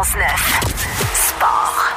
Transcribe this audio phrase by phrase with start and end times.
[0.00, 0.16] 91.9.
[1.14, 1.92] Sport.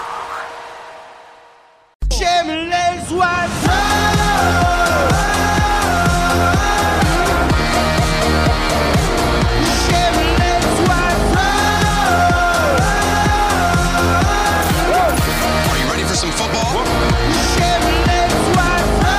[2.11, 3.69] J'aime les oiseaux.
[16.36, 16.84] Football?
[17.56, 19.14] J'aime les oiseaux.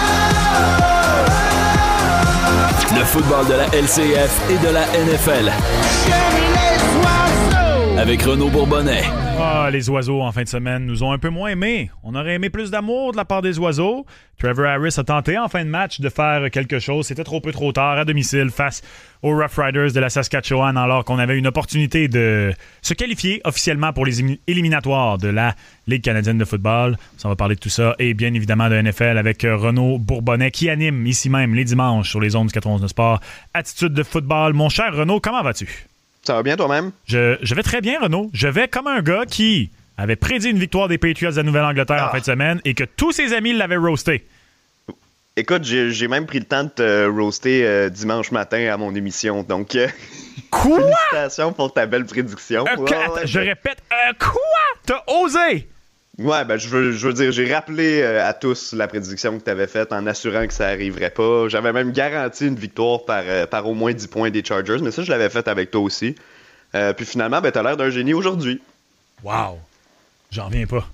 [2.98, 5.52] Le football de la LCF et de la NFL.
[8.04, 9.00] Avec Renaud Bourbonnais.
[9.40, 11.90] Ah, les oiseaux en fin de semaine nous ont un peu moins aimés.
[12.02, 14.04] On aurait aimé plus d'amour de la part des oiseaux.
[14.38, 17.06] Trevor Harris a tenté en fin de match de faire quelque chose.
[17.06, 18.82] C'était trop peu trop tard à domicile face
[19.22, 23.94] aux Rough Riders de la Saskatchewan alors qu'on avait une opportunité de se qualifier officiellement
[23.94, 25.54] pour les éliminatoires de la
[25.86, 26.98] Ligue canadienne de football.
[27.16, 30.68] Ça va parler de tout ça et bien évidemment de NFL avec Renaud Bourbonnais qui
[30.68, 33.20] anime ici même les dimanches sur les ondes du 91 Sport.
[33.54, 34.52] Attitude de football.
[34.52, 35.86] Mon cher Renaud, comment vas-tu?
[36.24, 36.90] Ça va bien toi-même?
[37.06, 38.30] Je, je vais très bien, Renaud.
[38.32, 42.02] Je vais comme un gars qui avait prédit une victoire des Patriots de la Nouvelle-Angleterre
[42.04, 42.12] en Ah.
[42.12, 44.24] fin de semaine et que tous ses amis l'avaient roasté.
[45.36, 49.42] Écoute, j'ai même pris le temps de te roaster euh, dimanche matin à mon émission,
[49.42, 49.88] donc euh,
[50.50, 50.78] Quoi?
[50.80, 52.64] félicitations pour ta belle prédiction.
[52.66, 53.78] Euh, Ouais, ouais, je répète,
[54.20, 54.40] quoi?
[54.86, 55.68] T'as osé?
[56.18, 59.44] Ouais, ben je veux, je veux dire, j'ai rappelé euh, à tous la prédiction que
[59.44, 61.48] tu avais faite en assurant que ça arriverait pas.
[61.48, 64.92] J'avais même garanti une victoire par, euh, par au moins 10 points des Chargers, mais
[64.92, 66.14] ça, je l'avais fait avec toi aussi.
[66.76, 68.60] Euh, puis finalement, ben, t'as l'air d'un génie aujourd'hui.
[69.24, 69.58] Wow.
[70.30, 70.86] J'en reviens pas.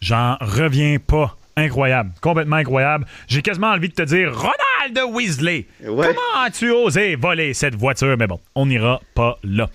[0.00, 1.36] J'en reviens pas.
[1.56, 2.12] Incroyable.
[2.22, 3.06] Complètement incroyable.
[3.28, 5.66] J'ai quasiment envie de te dire Ronald Weasley.
[5.84, 6.06] Ouais.
[6.06, 8.16] Comment as-tu osé voler cette voiture?
[8.18, 9.68] Mais bon, on n'ira pas là.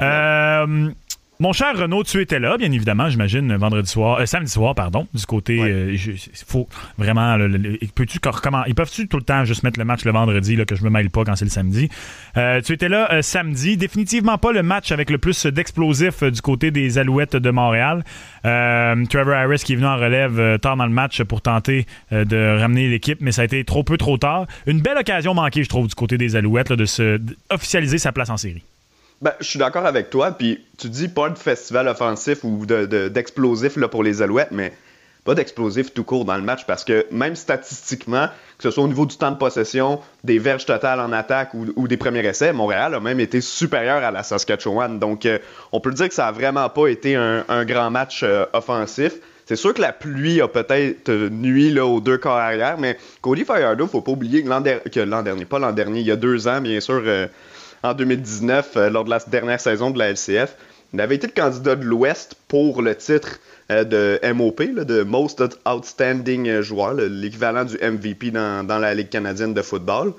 [0.00, 0.90] Euh,
[1.42, 5.06] mon cher Renaud, tu étais là, bien évidemment, j'imagine, vendredi soir, euh, samedi soir, pardon,
[5.12, 5.58] du côté.
[5.60, 5.70] Ouais.
[5.70, 6.12] euh, je-
[6.46, 7.36] faut vraiment.
[7.36, 10.12] le- le- le- peux-tu comment- Ils peuvent-tu tout le temps juste mettre le match le
[10.12, 11.88] vendredi, là, que je me mêle pas quand c'est le samedi?
[12.36, 16.40] Euh, tu étais là euh, samedi, définitivement pas le match avec le plus d'explosifs du
[16.40, 18.04] côté des Alouettes de Montréal.
[18.42, 22.88] Trevor Harris qui est venu en relève tard dans le match pour tenter de ramener
[22.88, 24.46] l'équipe, mais ça a été trop peu trop tard.
[24.66, 27.20] Une belle occasion manquée, je trouve, du côté des Alouettes là, de se
[27.50, 28.62] officialiser sa place en série.
[29.22, 32.86] Ben, je suis d'accord avec toi, puis tu dis pas de festival offensif ou de-
[32.86, 34.72] de- d'explosif là, pour les Alouettes, mais
[35.24, 38.26] pas d'explosif tout court dans le match parce que même statistiquement,
[38.58, 41.86] que ce soit au niveau du temps de possession, des verges totales en attaque ou,
[41.86, 44.98] des premiers essais, Montréal a même été supérieur à la Saskatchewan.
[44.98, 45.38] Donc, euh,
[45.70, 49.12] on peut dire que ça a vraiment pas été un, grand match euh, offensif.
[49.46, 53.86] C'est sûr que la pluie a peut-être nuit aux deux corps arrière, mais Cody Fajardo,
[53.86, 56.16] faut pas oublier que l'an der- que l'an dernier, pas l'an dernier, il y a
[56.16, 57.28] deux ans, bien sûr, euh,
[57.82, 60.54] en 2019, euh, lors de la dernière saison de la LCF.
[60.94, 63.38] Il avait été le candidat de l'Ouest pour le titre
[63.70, 68.94] euh, de MOP, de Most Outstanding euh, Joueur, le- l'équivalent du MVP dans, dans la
[68.94, 70.12] Ligue canadienne de football.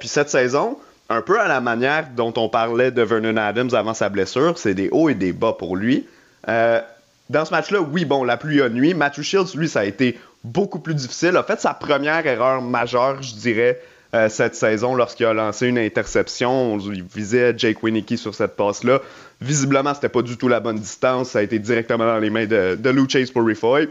[0.00, 0.78] Puis cette saison,
[1.10, 4.72] un peu à la manière dont on parlait de Vernon Adams avant sa blessure, c'est
[4.72, 6.06] des hauts et des bas pour lui.
[6.46, 8.94] Dans ce match-là, oui, bon, la pluie a nuit.
[8.94, 11.36] Matthew Shields, lui, ça a été beaucoup plus difficile.
[11.36, 13.78] A fait sa première erreur majeure, je dirais,
[14.16, 16.74] euh, cette saison lorsqu'il a lancé une interception.
[16.74, 19.02] On il visait Jake Winicky sur cette passe-là.
[19.42, 21.30] Visiblement, c'était pas du tout la bonne distance.
[21.30, 23.88] Ça a été directement dans les mains de, Lou Chase pour Rifoy.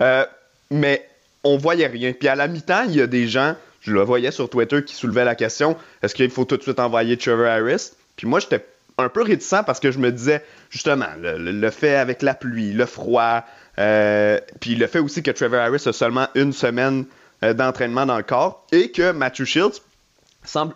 [0.00, 0.24] Euh,
[0.70, 1.06] mais
[1.44, 2.14] on voyait rien.
[2.14, 4.94] Puis à la mi-temps, il y a des gens, je le voyais sur Twitter, qui
[4.94, 7.90] soulevaient la question est-ce qu'il faut tout de suite envoyer Trevor Harris?
[8.16, 8.64] Puis moi, j'étais
[8.96, 12.86] un peu réticent parce que je me disais, justement, le, fait avec la pluie, le
[12.86, 13.44] froid,
[13.78, 17.04] euh, puis le fait aussi que Trevor Harris a seulement une semaine
[17.42, 19.80] d'entraînement dans le corps et que Matthew Shields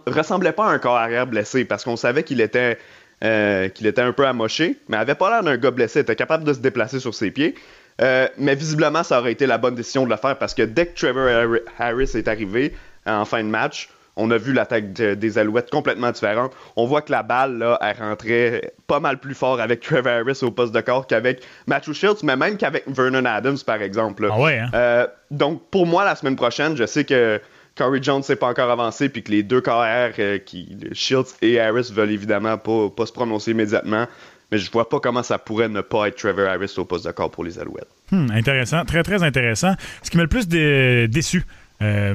[0.06, 2.78] ressemblait pas à un corps arrière blessé parce qu'on savait qu'il était,
[3.24, 6.44] euh, qu'il était un peu amoché, mais avait pas l'air d'un gars blessé, était capable
[6.44, 7.54] de se déplacer sur ses pieds.
[8.00, 10.86] Euh, mais visiblement, ça aurait été la bonne décision de le faire parce que dès
[10.86, 12.74] que Trevor Har- Harris est arrivé
[13.06, 16.52] euh, en fin de match, on a vu l'attaque de- des Alouettes complètement différente.
[16.76, 20.40] On voit que la balle, là, elle rentrait pas mal plus fort avec Trevor Harris
[20.42, 24.28] au poste de corps qu'avec Matthew Shields, mais même qu'avec Vernon Adams, par exemple.
[24.30, 24.70] Ah ouais, hein?
[24.74, 27.40] Euh, donc, pour moi, la semaine prochaine, je sais que
[27.74, 31.58] Corey Jones s'est pas encore avancé, puis que les deux carrières, euh, qui, Shields et
[31.58, 34.06] Harris, veulent évidemment pas, pas se prononcer immédiatement.
[34.50, 37.10] Mais je vois pas comment ça pourrait ne pas être Trevor Harris au poste de
[37.12, 37.88] corps pour les Alouettes.
[38.10, 39.72] Hmm, intéressant, très très intéressant.
[40.02, 41.46] Ce qui m'a le plus dé- déçu
[41.82, 42.14] euh,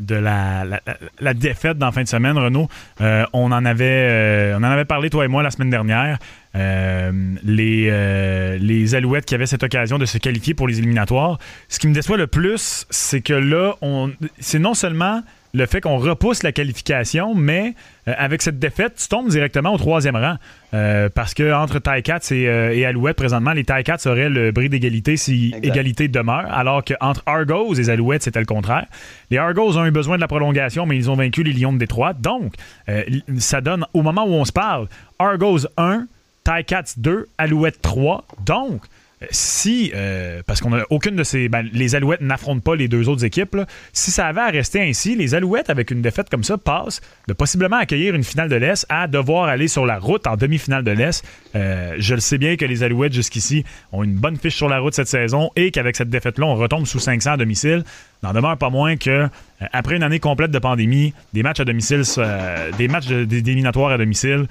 [0.00, 2.68] de la, défaite dans fin de semaine, Renaud,
[3.00, 6.18] euh, on en avait euh, on en avait parlé toi et moi la semaine dernière.
[6.54, 11.38] Les, les Alouettes qui avaient cette occasion de se qualifier pour les éliminatoires.
[11.68, 15.22] Ce qui me déçoit le plus, c'est que là, on, c'est non seulement
[15.56, 17.74] le fait qu'on repousse la qualification, mais
[18.08, 20.36] euh, avec cette défaite, tu tombes directement au troisième rang.
[20.74, 24.68] Euh, parce que entre Ticats et, euh, et Alouettes, présentement, les Ticats auraient le bris
[24.68, 25.64] d'égalité si Exact.
[25.64, 28.86] égalité demeure, alors qu'entre Argos et les Alouettes, c'était le contraire.
[29.30, 31.78] Les Argos ont eu besoin de la prolongation, mais ils ont vaincu les Lions de
[31.78, 32.12] Détroit.
[32.12, 32.54] Donc,
[33.38, 34.88] ça donne, au moment où on se parle,
[35.18, 36.06] Argos 1,
[36.44, 38.24] Ticats 2, Alouettes 3.
[38.44, 38.82] Donc,
[39.30, 41.48] si, euh, parce qu'on a aucune de ces.
[41.48, 43.56] ben, les Alouettes n'affrontent pas les deux autres équipes.
[43.94, 47.32] Si ça avait à rester ainsi, les Alouettes, avec une défaite comme ça, passent de
[47.32, 50.90] possiblement accueillir une finale de l'Est à devoir aller sur la route en demi-finale de
[50.90, 51.24] l'Est.
[51.54, 54.80] Euh, je le sais bien que les Alouettes, jusqu'ici, ont une bonne fiche sur la
[54.80, 57.84] route cette saison et qu'avec cette défaite-là, on retombe sous 500 à domicile.
[58.22, 59.28] N'en demeure pas moins que, euh,
[59.72, 62.02] après une année complète de pandémie, des matchs à domicile,
[62.76, 64.46] des matchs d'éliminatoires à domicile,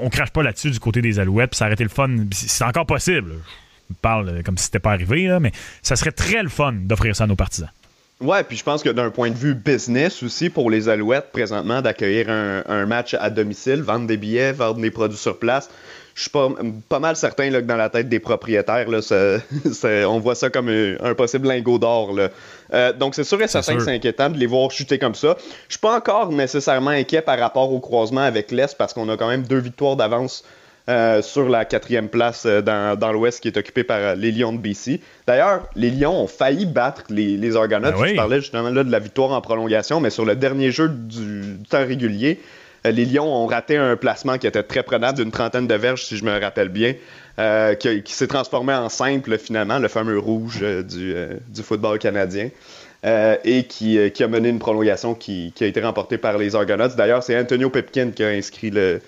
[0.00, 2.08] on crache pas là-dessus du côté des Alouettes, puis ça aurait été le fun.
[2.30, 3.32] C'est encore possible.
[4.02, 5.52] Parle euh, comme si c'était pas arrivé, là, mais
[5.82, 7.70] ça serait très le fun d'offrir ça à nos partisans.
[8.20, 11.80] Ouais, puis je pense que d'un point de vue business aussi, pour les Alouettes, présentement,
[11.82, 15.70] d'accueillir un, un match à domicile, vendre des billets, vendre des produits sur place,
[16.16, 16.48] je suis pas,
[16.88, 19.38] pas mal certain là, que dans la tête des propriétaires, là, ça-
[19.72, 22.12] ça- on voit ça comme un, un possible lingot d'or.
[22.74, 25.36] Euh, donc c'est sûr et certain que c'est inquiétant de les voir chuter comme ça.
[25.68, 29.16] Je suis pas encore nécessairement inquiet par rapport au croisement avec l'Est parce qu'on a
[29.16, 30.42] quand même deux victoires d'avance
[30.88, 34.32] euh, sur la quatrième place euh, dans, dans l'Ouest qui est occupée par euh, les
[34.32, 35.00] Lions de BC.
[35.26, 37.90] D'ailleurs, les Lions ont failli battre les, les Argonauts.
[37.90, 38.10] Ben oui.
[38.10, 41.56] Je parlais justement là de la victoire en prolongation, mais sur le dernier jeu du,
[41.56, 42.40] du temps régulier,
[42.84, 46.16] les Lions ont raté un placement qui était très prenable d'une trentaine de verges, si
[46.16, 46.94] je me rappelle bien,
[47.38, 51.62] euh, qui, qui s'est transformé en simple finalement, le fameux rouge euh, du, euh, du
[51.62, 52.50] football canadien.
[53.04, 56.96] et qui, qui a mené une prolongation qui, qui a été remportée par les Argonauts.
[56.96, 59.00] D'ailleurs, c'est Antonio Pepkin qui a inscrit le,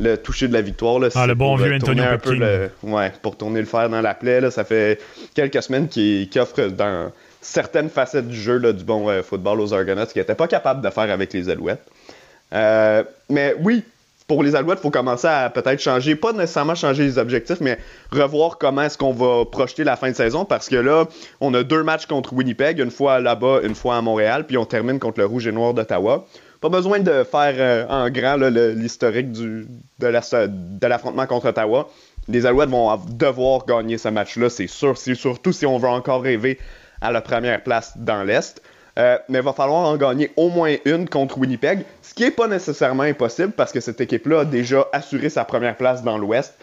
[0.00, 0.98] le toucher de la victoire.
[0.98, 3.88] Là, Ah, le bon pour, vieux Antonio un peu le- ouais, pour tourner le fer
[3.88, 4.40] dans la plaie.
[4.40, 4.98] Là, ça fait
[5.34, 7.10] quelques semaines qu'il qu'il offre dans
[7.40, 10.80] certaines facettes du jeu là, du bon euh, football aux Argonauts qu'il n'était pas capable
[10.82, 11.84] de faire avec les Alouettes.
[12.52, 13.82] Euh, mais oui,
[14.26, 17.78] pour les Alouettes, il faut commencer à peut-être changer, pas nécessairement changer les objectifs, mais
[18.10, 21.04] revoir comment est-ce qu'on va projeter la fin de saison parce que là,
[21.42, 24.64] on a deux matchs contre Winnipeg, une fois là-bas, une fois à Montréal, puis on
[24.64, 26.26] termine contre le Rouge et Noir d'Ottawa.
[26.64, 29.66] Pas besoin de faire euh, en grand l'historique de
[30.06, 31.90] la- de l'affrontement contre Ottawa.
[32.26, 34.96] Les Alouettes vont devoir gagner ce match-là, c'est sûr.
[34.96, 36.58] C'est surtout si on veut encore rêver
[37.02, 38.62] à la première place dans l'Est.
[38.98, 42.30] Euh, mais il va falloir en gagner au moins une contre Winnipeg, ce qui n'est
[42.30, 46.54] pas nécessairement impossible parce que cette équipe-là a déjà assuré sa première place dans l'Ouest.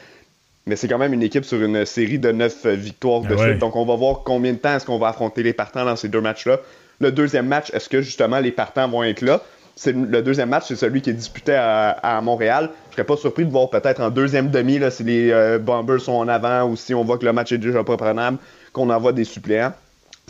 [0.65, 3.37] Mais c'est quand même une équipe sur une série de neuf euh, victoires de Ah
[3.37, 3.47] ouais.
[3.49, 3.59] suite.
[3.59, 6.07] Donc on va voir combien de temps est-ce qu'on va affronter les partants dans ces
[6.09, 6.57] deux matchs-là.
[6.99, 9.41] Le deuxième match, est-ce que justement les partants vont être là?
[9.75, 12.69] C'est le deuxième match, c'est celui qui est disputé à, Montréal.
[12.89, 16.01] Je serais pas surpris de voir peut-être en deuxième demi là, si les euh, Bombers
[16.01, 18.37] sont en avant ou si on voit que le match est déjà pas prenable,
[18.73, 19.73] qu'on envoie des suppléants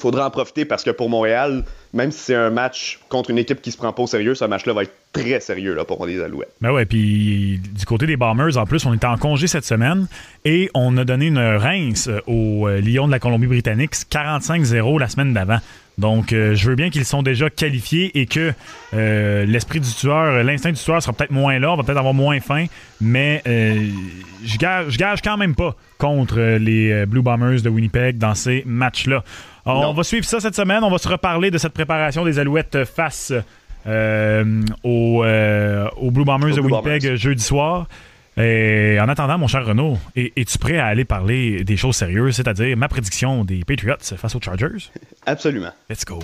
[0.01, 1.63] faudra en profiter parce que pour Montréal,
[1.93, 4.45] même si c'est un match contre une équipe qui se prend pas au sérieux, ce
[4.45, 6.53] match-là va être très sérieux là, pour les Alouettes.
[6.61, 10.07] Ben ouais, puis du côté des Bombers, en plus, on était en congé cette semaine
[10.45, 15.09] et on a donné une rince euh, aux euh, Lions de la Colombie-Britannique 45-0 la
[15.09, 15.59] semaine d'avant.
[15.97, 18.53] Donc, euh, je veux bien qu'ils sont déjà qualifiés et que
[18.93, 22.39] l'esprit du tueur, l'instinct du tueur sera peut-être moins là, on va peut-être avoir moins
[22.39, 22.65] faim,
[22.99, 28.35] mais je gage, je gage quand même pas contre les Blue Bombers de Winnipeg dans
[28.35, 29.23] ces matchs-là.
[29.65, 29.89] Alors, Non.
[29.89, 30.83] on va suivre ça cette semaine.
[30.83, 33.31] On va se reparler de cette préparation des Alouettes face
[33.87, 37.17] euh, aux, euh, aux Blue Bombers Aux de Blue Winnipeg Bombers.
[37.17, 37.87] jeudi soir.
[38.37, 42.35] Et en attendant, mon cher Renaud, es- es-tu prêt à aller parler des choses sérieuses,
[42.37, 44.89] c'est-à-dire ma prédiction des Patriots face aux Chargers?
[45.25, 45.71] Absolument.
[45.89, 46.19] Let's go.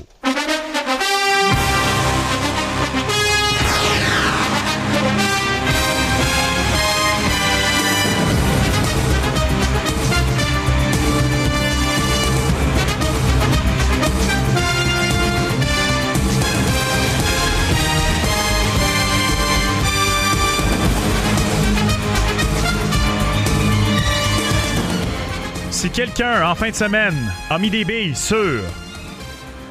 [25.98, 27.16] Quelqu'un, en fin de semaine,
[27.50, 28.62] a mis des sur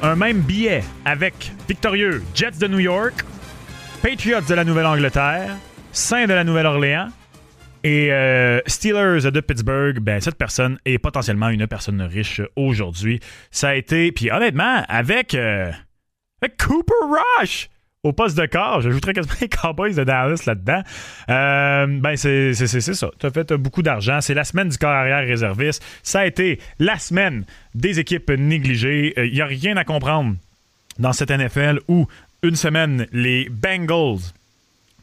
[0.01, 3.23] un même billet avec victorieux Jets de New York,
[4.03, 5.55] Patriots de la Nouvelle-Angleterre,
[5.93, 7.07] Saints de la Nouvelle-Orléans
[7.85, 13.21] et euh, Steelers de Pittsburgh, ben cette personne est potentiellement une personne riche aujourd'hui.
[13.49, 15.71] Ça a été, puis honnêtement, avec, euh,
[16.41, 17.05] avec Cooper
[17.39, 17.69] Rush
[18.03, 20.81] au poste de corps, j'ajouterais quasiment les Cowboys de Dallas là-dedans.
[21.29, 23.09] Euh, ben c'est ça.
[23.19, 24.21] Tu as fait euh, beaucoup d'argent.
[24.21, 25.83] C'est la semaine du corps arrière réserviste.
[26.03, 29.13] Ça a été la semaine des équipes négligées.
[29.17, 30.35] Il n'y a rien à comprendre
[30.99, 32.07] dans cette NFL où
[32.43, 34.19] une semaine, les Bengals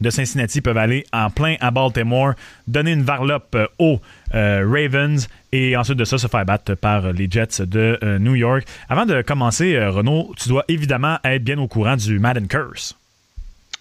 [0.01, 2.33] de Cincinnati peuvent aller en plein à Baltimore,
[2.67, 4.01] donner une varlope euh, aux
[4.33, 8.35] euh, Ravens et ensuite de ça se faire battre par les Jets de euh, New
[8.35, 8.67] York.
[8.89, 12.97] Avant de commencer, euh, Renaud, tu dois évidemment être bien au courant du Madden Curse.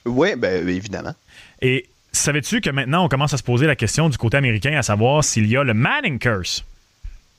[0.07, 1.15] Oui, ben évidemment.
[1.61, 4.83] Et savais-tu que maintenant on commence à se poser la question du côté américain à
[4.83, 6.65] savoir s'il y a le Madden Curse?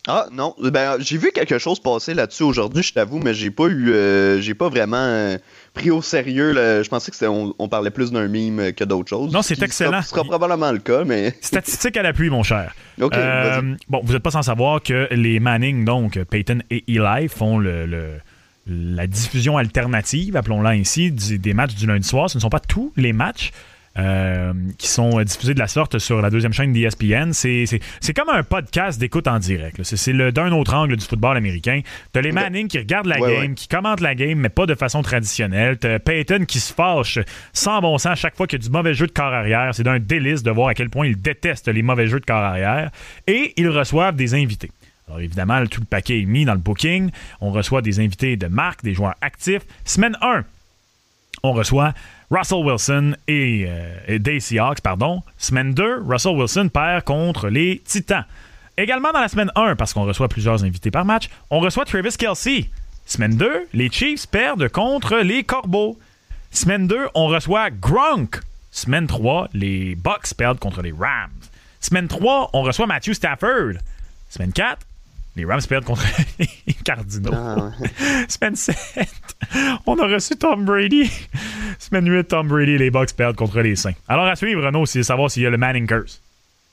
[0.07, 3.65] Ah non, ben j'ai vu quelque chose passer là-dessus aujourd'hui, je t'avoue, mais j'ai pas
[3.65, 5.37] eu, euh, j'ai pas vraiment euh,
[5.73, 6.51] pris au sérieux.
[6.51, 6.83] là.
[6.83, 9.33] Je pensais que on, on parlait plus d'un meme que d'autre chose.
[9.33, 10.01] Non, c'est Ce excellent.
[10.03, 12.75] Sera, sera probablement le cas, mais Statistique à l'appui, mon cher.
[13.01, 17.57] Euh, bon, vous n'êtes pas sans savoir que les Manning, donc Peyton et Eli, font
[17.57, 18.19] le, le-
[18.67, 22.29] la diffusion alternative, appelons-la ainsi, du- des matchs du lundi soir.
[22.29, 23.51] Ce ne sont pas tous les matchs.
[23.97, 27.31] Euh, qui sont euh, diffusés de la sorte sur la deuxième chaîne d'ESPN.
[27.31, 29.77] C'est, c'est, c'est comme un podcast d'écoute en direct.
[29.77, 29.83] là.
[29.83, 31.81] C'est, c'est le, d'un autre angle du football américain.
[32.11, 33.55] T'as les Manning qui regardent la Ouais, game, ouais.
[33.55, 35.77] qui commentent la game, mais pas de façon traditionnelle.
[35.77, 37.19] T'as Peyton qui se fâche
[37.53, 39.73] sans bon sens à chaque fois qu'il y a du mauvais jeu de corps arrière.
[39.73, 42.37] C'est d'un délice de voir à quel point il déteste les mauvais jeux de corps
[42.43, 42.91] arrière.
[43.27, 44.71] Et ils reçoivent des invités.
[45.07, 47.11] Alors évidemment, tout le paquet est mis dans le booking.
[47.39, 49.61] On reçoit des invités de marque, des joueurs actifs.
[49.85, 50.43] Semaine 1,
[51.43, 51.93] on reçoit
[52.31, 54.39] Russell Wilson et, euh, et des
[54.83, 55.21] pardon.
[55.37, 58.25] Semaine 2, Russell Wilson perd contre les Titans.
[58.77, 62.17] Également dans la semaine 1, parce qu'on reçoit plusieurs invités par match, on reçoit Travis
[62.17, 62.69] Kelsey.
[63.05, 65.97] Semaine 2, les Chiefs perdent contre les Corbeaux.
[66.51, 68.41] Semaine 2, on reçoit Gronk.
[68.71, 71.29] Semaine 3, les Bucks perdent contre les Rams.
[71.79, 73.75] Semaine 3, on reçoit Matthew Stafford.
[74.29, 74.85] Semaine 4,
[75.35, 76.03] les Rams perdent contre
[76.39, 77.33] les Cardinals.
[77.33, 77.71] Ah,
[78.29, 78.75] Semaine 7,
[79.85, 81.11] on a reçu Tom Brady.
[81.79, 83.93] Semaine 8, Tom Brady et les Bucks perdent contre les Saints.
[84.07, 86.21] Alors à suivre, Renaud, c'est savoir s'il y a le Manning Curse.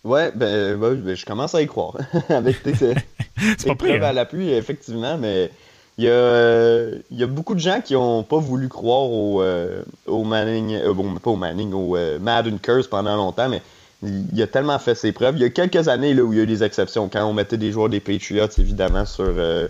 [0.04, 1.96] ouais, ben, ben, je commence à y croire.
[2.28, 2.94] Avec tes, tes
[3.58, 4.04] C'est pas preuves pire.
[4.04, 4.12] à hein?
[4.12, 5.50] l'appui, effectivement, mais
[5.98, 9.02] il y, a, euh, il y a beaucoup de gens qui ont pas voulu croire
[9.10, 13.48] au, euh, au Manning, euh, bon, pas au Manning, au euh, Madden Curse pendant longtemps,
[13.48, 13.60] mais
[14.02, 15.36] il, a tellement fait ses preuves.
[15.36, 17.08] Il y a quelques années là, où il y a eu des exceptions.
[17.08, 19.68] Quand on mettait des joueurs des Patriots, évidemment, sur, euh,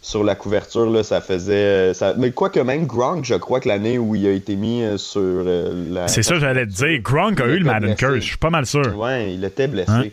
[0.00, 1.54] sur la couverture, là, ça faisait.
[1.54, 2.14] euh, Ça...
[2.16, 5.20] Mais quoique même Gronk, je crois que l'année où il a été mis euh, sur
[5.22, 6.08] euh, la.
[6.08, 7.00] C'est ça, j'allais te dire.
[7.02, 7.94] Gronk a eu le Madden.
[7.96, 8.14] Curse.
[8.16, 8.96] Je suis pas mal sûr.
[8.96, 9.90] Ouais, il était blessé.
[9.90, 10.04] Hein?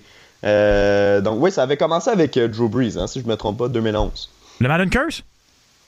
[0.44, 3.68] Euh, donc oui, ça avait commencé avec Drew Brees, hein, si je me trompe pas,
[3.68, 4.30] 2011.
[4.60, 5.24] Le Madden Curse?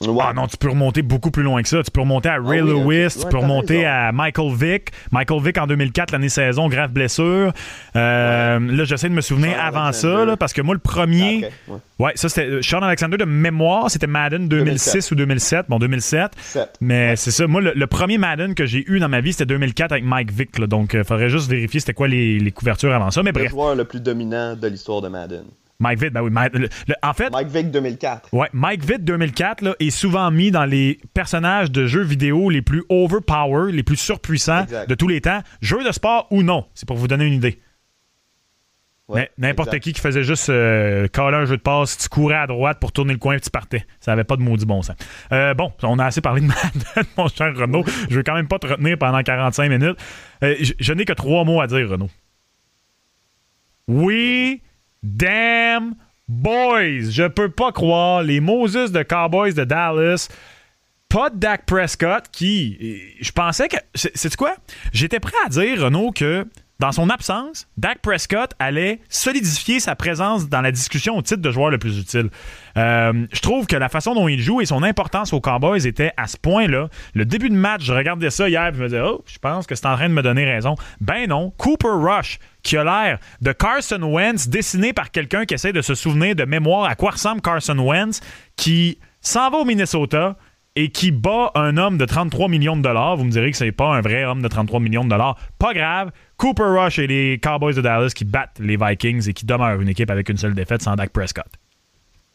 [0.07, 0.23] Ouais.
[0.27, 1.81] Ah non, tu peux remonter beaucoup plus loin que ça.
[1.83, 3.89] Tu peux remonter à Ray Ah oui, Lewis, tu peux remonter raison.
[3.89, 4.89] à Michael Vick.
[5.11, 7.51] Michael Vick en 2004, l'année saison, grave blessure.
[7.95, 11.45] Euh, Là, j'essaie de me souvenir Sean avant ça, là, parce que moi, le premier.
[11.45, 11.77] Après, ouais.
[11.99, 15.11] Ouais, ça c'était euh, Sean Alexander de mémoire, c'était Madden 2006 2007.
[15.11, 15.65] ou 2007.
[15.69, 16.31] Bon, 2007.
[16.41, 16.69] Sept.
[16.81, 17.47] Mais c'est ça.
[17.47, 20.31] Moi, le, le premier Madden que j'ai eu dans ma vie, c'était 2004 avec Mike
[20.31, 20.57] Vick.
[20.59, 20.67] là.
[20.67, 23.21] donc, il faudrait juste vérifier c'était quoi les, les couvertures avant ça.
[23.23, 25.43] Mais Le bref, joueur le plus dominant de l'histoire de Madden.
[25.83, 26.31] Mike Vick, ben oui.
[26.31, 28.33] Mike- le- le- en fait, Mike Vick 2004.
[28.33, 32.61] Ouais, Mike Vitt 2004 là, est souvent mis dans les personnages de jeux vidéo les
[32.61, 34.89] plus overpower, les plus surpuissants Exact.
[34.89, 36.65] de tous les temps, jeux de sport ou non.
[36.73, 37.59] C'est pour vous donner une idée.
[39.09, 42.47] Ouais, N'importe qui qui faisait juste euh, caler un jeu de passe, tu courais à
[42.47, 43.85] droite pour tourner le coin et tu partais.
[43.99, 44.95] Ça avait pas de maudit bon sens.
[45.33, 46.47] Euh, bon, on a assez parlé de
[47.17, 47.83] mon cher Renaud.
[48.09, 49.97] Je vais quand même pas te retenir pendant 45 minutes.
[50.43, 52.09] Euh, je je n'ai que trois mots à dire, Renaud.
[53.87, 54.61] We
[55.03, 55.95] damn
[56.27, 57.11] boys.
[57.11, 60.29] Je peux pas croire les Moses de Cowboys de Dallas.
[61.09, 63.01] Pas de Dak Prescott qui.
[63.21, 63.77] Je pensais que.
[63.93, 64.55] C'est quoi?
[64.91, 66.47] J'étais prêt à dire, Renaud, que
[66.79, 71.51] dans son absence, Dak Prescott allait solidifier sa présence dans la discussion au titre de
[71.51, 72.29] joueur le plus utile.
[72.77, 76.11] Euh, je trouve que la façon dont il joue et son importance aux Cowboys était
[76.17, 76.89] à ce point-là.
[77.13, 79.67] Le début de match, je regardais ça hier et je me disais, oh, je pense
[79.67, 80.75] que c'est en train de me donner raison.
[80.99, 85.73] Ben non, Cooper Rush, qui a l'air de Carson Wentz, dessiné par quelqu'un qui essaie
[85.73, 88.19] de se souvenir de mémoire à quoi ressemble Carson Wentz,
[88.55, 90.35] qui s'en va au Minnesota
[90.75, 93.15] et qui bat un homme de 33 millions de dollars.
[93.15, 95.37] Vous me direz que c'est pas un vrai homme de 33 millions de dollars.
[95.59, 96.11] Pas grave.
[96.37, 99.89] Cooper Rush et les Cowboys de Dallas qui battent les Vikings et qui demeurent une
[99.89, 101.45] équipe avec une seule défaite sans Dak Prescott.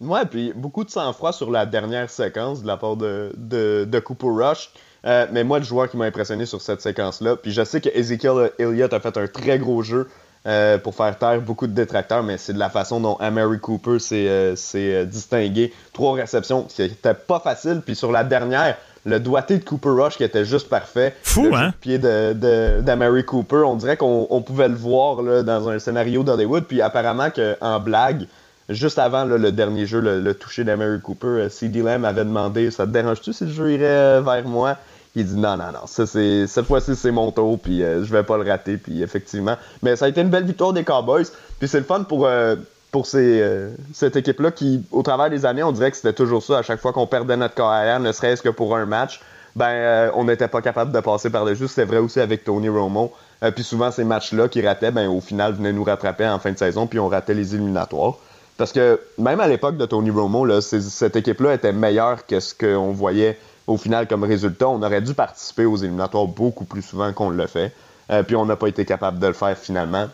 [0.00, 4.71] Ouais, puis beaucoup de sang-froid sur la dernière séquence de la part de, Cooper Rush.
[5.04, 7.88] Euh, mais moi, le joueur qui m'a impressionné sur cette séquence-là, puis je sais que
[7.88, 10.09] Ezekiel Elliott a fait un très gros jeu
[10.47, 13.99] euh, pour faire taire beaucoup de détracteurs, mais c'est de la façon dont Amari Cooper
[13.99, 15.73] s'est euh, euh, distingué.
[15.92, 20.25] Trois réceptions, c'était pas facile, puis sur la dernière, le doigté de Cooper Rush qui
[20.25, 21.14] était juste parfait.
[21.23, 21.68] Fou, le hein?
[21.68, 25.68] de pied de, de, d'Amari Cooper, on dirait qu'on on pouvait le voir là, dans
[25.68, 28.26] un scénario d'Hollywood, puis apparemment qu'en blague,
[28.68, 32.71] Juste avant là, le dernier jeu, le, le toucher d'Amari Cooper, CD Lamb avait demandé
[32.71, 34.76] Ça te dérange-tu si le jeu irait vers moi
[35.18, 38.22] Il dit Non, non, non, ça, cette fois-ci c'est mon tour, puis euh, je vais
[38.22, 39.56] pas le rater, puis effectivement.
[39.82, 41.26] Mais ça a été une belle victoire des Cowboys,
[41.58, 42.54] puis c'est le fun pour, euh,
[42.92, 46.40] pour ces, euh, cette équipe-là qui, au travers des années, on dirait que c'était toujours
[46.40, 46.58] ça.
[46.58, 49.20] À chaque fois qu'on perdait notre carrière, ne serait-ce que pour un match,
[49.56, 51.66] ben, euh, on n'était pas capable de passer par-dessus.
[51.66, 53.12] C'était vrai aussi avec Tony Romo.
[53.54, 56.58] Puis souvent, ces matchs-là qui rataient, ben, au final, venaient nous rattraper en fin de
[56.58, 58.18] saison, puis on ratait les éliminatoires.
[58.56, 62.54] Parce que même à l'époque de Tony Romo, là, cette équipe-là était meilleure que ce
[62.54, 64.68] qu'on voyait au final comme résultat.
[64.68, 67.72] On aurait dû participer aux éliminatoires beaucoup plus souvent qu'on le fait.
[68.10, 70.08] Euh, puis on n'a pas été capable de le faire finalement.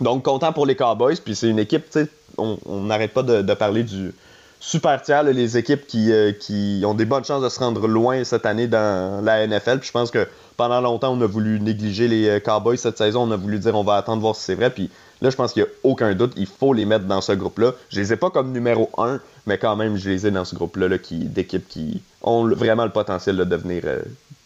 [0.00, 3.54] Donc content pour les Cowboys, puis c'est une équipe, tu sais, on n'arrête pas de,
[3.54, 4.14] parler du
[4.58, 8.24] super tiers, les équipes qui, euh, qui ont des bonnes chances de se rendre loin
[8.24, 9.80] cette année dans la NFL.
[9.80, 13.22] Puis je pense que pendant longtemps, on a voulu négliger les euh, Cowboys cette saison.
[13.22, 14.70] On a voulu dire on va attendre voir si c'est vrai.
[14.70, 14.88] Puis
[15.22, 16.34] là, je pense qu'il n'y a aucun doute.
[16.36, 17.72] Il faut les mettre dans ce groupe-là.
[17.90, 20.54] Je les ai pas comme numéro un, mais quand même, je les ai dans ce
[20.54, 24.00] groupe-là là, qui, d'équipes qui ont vraiment le potentiel de devenir euh,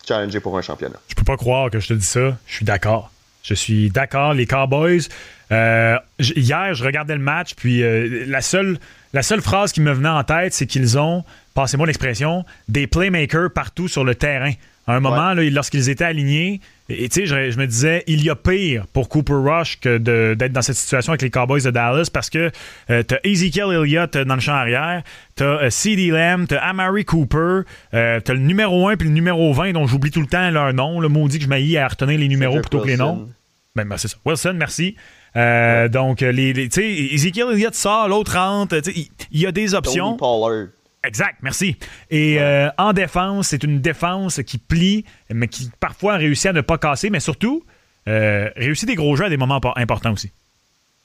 [0.06, 0.98] challengés pour un championnat.
[1.08, 2.36] Je peux pas croire que je te dis ça.
[2.46, 3.10] Je suis d'accord.
[3.42, 4.34] Je suis d'accord.
[4.34, 5.08] Les Cowboys,
[5.50, 8.78] euh, hier, je regardais le match, puis euh, la, seule,
[9.12, 13.50] la seule phrase qui me venait en tête, c'est qu'ils ont, passez-moi l'expression, des playmakers
[13.52, 14.52] partout sur le terrain.
[14.86, 15.50] À un moment, ouais.
[15.50, 19.08] lorsqu'ils étaient alignés, et tu sais, je, je, me disais, il y a pire pour
[19.08, 22.52] Cooper Rush que d'être dans cette situation avec les Cowboys de Dallas parce que
[22.90, 25.02] euh, t'as Ezekiel Elliott dans le champ arrière,
[25.34, 27.62] t'as euh, CeeDee Lamb, t'as Amari Cooper,
[27.94, 30.72] euh, t'as le numéro 1 puis le numéro 20 dont j'oublie tout le temps leur
[30.72, 31.00] nom.
[31.00, 33.28] Le maudit que je m'aillis à retenir les numéros plutôt que les noms.
[33.74, 34.16] Ben, ben c'est ça.
[34.24, 34.94] Wilson, merci.
[35.34, 35.88] Euh, ouais.
[35.88, 38.76] Donc, les, les tu sais, Ezekiel Elliott sort, l'autre rentre.
[38.94, 40.16] Il y, y, a des options.
[40.16, 40.68] Tony Pollard.
[41.06, 41.76] Exact, merci.
[42.10, 42.42] Et ouais.
[42.42, 46.78] euh, en défense, c'est une défense qui plie, mais qui parfois réussit à ne pas
[46.78, 47.62] casser, mais surtout
[48.08, 50.30] euh, réussit des gros jeux à des moments importants aussi.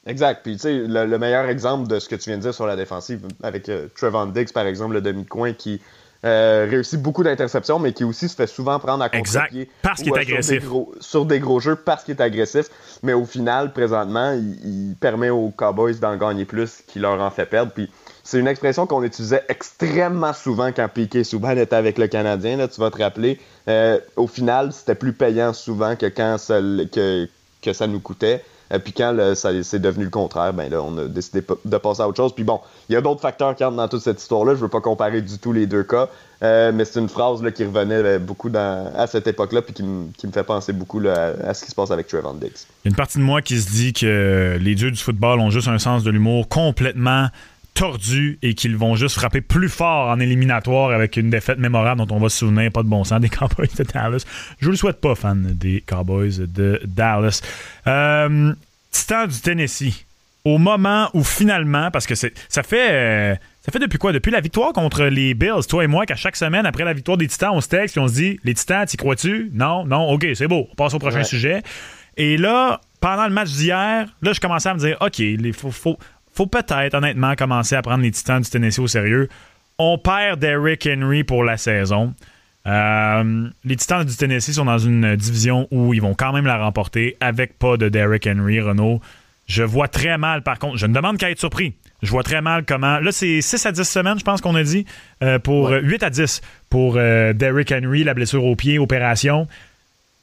[0.05, 0.41] Exact.
[0.43, 2.65] Puis, tu sais, le, le, meilleur exemple de ce que tu viens de dire sur
[2.65, 5.79] la défensive, avec euh, Trevon Diggs, par exemple, le demi-coin qui
[6.25, 9.70] euh, réussit beaucoup d'interceptions, mais qui aussi se fait souvent prendre à contre-pied.
[9.81, 10.46] Parce qu'il est agressif.
[10.46, 12.67] Sur des, gros, sur des, gros, jeux, parce qu'il est agressif.
[13.03, 17.31] Mais au final, présentement, il, il permet aux Cowboys d'en gagner plus qu'il leur en
[17.31, 17.72] fait perdre.
[17.72, 17.89] Puis,
[18.24, 22.68] c'est une expression qu'on utilisait extrêmement souvent quand Piquet Souban était avec le Canadien, là,
[22.68, 23.40] tu vas te rappeler.
[23.68, 27.28] Euh, au final, c'était plus payant souvent que quand ça, que,
[27.74, 28.44] ça nous coûtait.
[28.74, 32.08] Et puis quand c'est devenu le contraire, ben là, on a décidé de passer à
[32.08, 32.34] autre chose.
[32.34, 34.56] Puis bon, il y a d'autres facteurs qui entrent dans toute cette histoire-là.
[34.56, 36.08] Je veux pas comparer du tout les deux cas,
[36.42, 39.84] euh, mais c'est une phrase là, qui revenait beaucoup dans, à cette époque-là, puis qui,
[39.84, 42.51] me fait penser beaucoup à, ce qui se passe avec Trevon Diggs.
[42.86, 45.42] Il y a une partie de moi qui se dit que les dieux du football
[45.42, 47.28] ont juste un sens de l'humour complètement
[47.74, 52.16] tordus et qu'ils vont juste frapper plus fort en éliminatoire avec une défaite mémorable dont
[52.16, 54.25] on va se souvenir, pas de bon sens, des Cowboys de Dallas.
[54.60, 57.42] Je ne le souhaite pas, fan des Cowboys de Dallas.
[57.88, 58.54] Euh,
[58.92, 60.06] Titan du Tennessee,
[60.44, 62.88] au moment où finalement, parce que c'est, ça fait...
[62.92, 64.12] Euh, ça fait depuis quoi?
[64.12, 67.16] Depuis la victoire contre les Bills, toi et moi, qu'à chaque semaine, après la victoire
[67.16, 69.51] des Titans, on se texte et on se dit Les Titans, t'y crois-tu?
[69.53, 70.68] Non, non, ok, c'est beau.
[70.72, 71.24] On passe au prochain ouais.
[71.24, 71.62] sujet.
[72.18, 75.70] Et là, pendant le match d'hier, là, je commençais à me dire OK, il faut,
[75.70, 76.00] faut,
[76.33, 79.29] faut peut-être honnêtement commencer à prendre les Titans du Tennessee au sérieux.
[79.77, 82.13] On perd Derrick Henry pour la saison.
[82.67, 86.57] Euh, les Titans du Tennessee sont dans une division où ils vont quand même la
[86.57, 89.01] remporter avec pas de Derrick Henry, Renault.
[89.48, 91.74] Je vois très mal, par contre, je ne demande qu'à être surpris.
[92.03, 93.00] Je vois très mal comment.
[93.00, 94.85] Là, c'est 6 à 10 semaines, je pense qu'on a dit,
[95.24, 95.81] euh, pour ouais.
[95.81, 99.48] 8 à 10 pour euh, Derrick Henry, la blessure au pied, opération.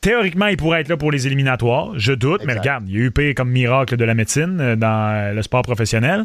[0.00, 1.98] Théoriquement, il pourrait être là pour les éliminatoires.
[1.98, 2.46] Je doute, exact.
[2.46, 5.42] mais regarde, il y a eu pire comme miracle de la médecine euh, dans le
[5.42, 6.24] sport professionnel.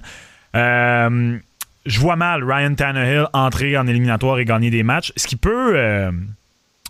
[0.56, 1.38] Euh,
[1.86, 5.76] je vois mal Ryan Tannehill entrer en éliminatoire et gagner des matchs, ce qui peut
[5.76, 6.12] euh,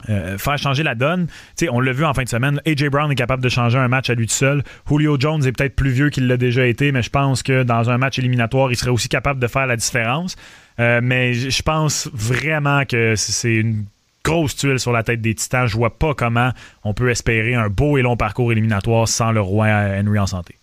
[0.09, 1.27] euh, faire changer la donne.
[1.55, 3.87] T'sais, on l'a vu en fin de semaine, AJ Brown est capable de changer un
[3.87, 4.63] match à lui tout seul.
[4.89, 7.89] Julio Jones est peut-être plus vieux qu'il l'a déjà été, mais je pense que dans
[7.89, 10.35] un match éliminatoire, il serait aussi capable de faire la différence.
[10.79, 13.85] Euh, mais je pense vraiment que c'est une
[14.23, 15.67] grosse tuile sur la tête des Titans.
[15.67, 16.51] Je vois pas comment
[16.83, 20.55] on peut espérer un beau et long parcours éliminatoire sans le roi Henry en santé.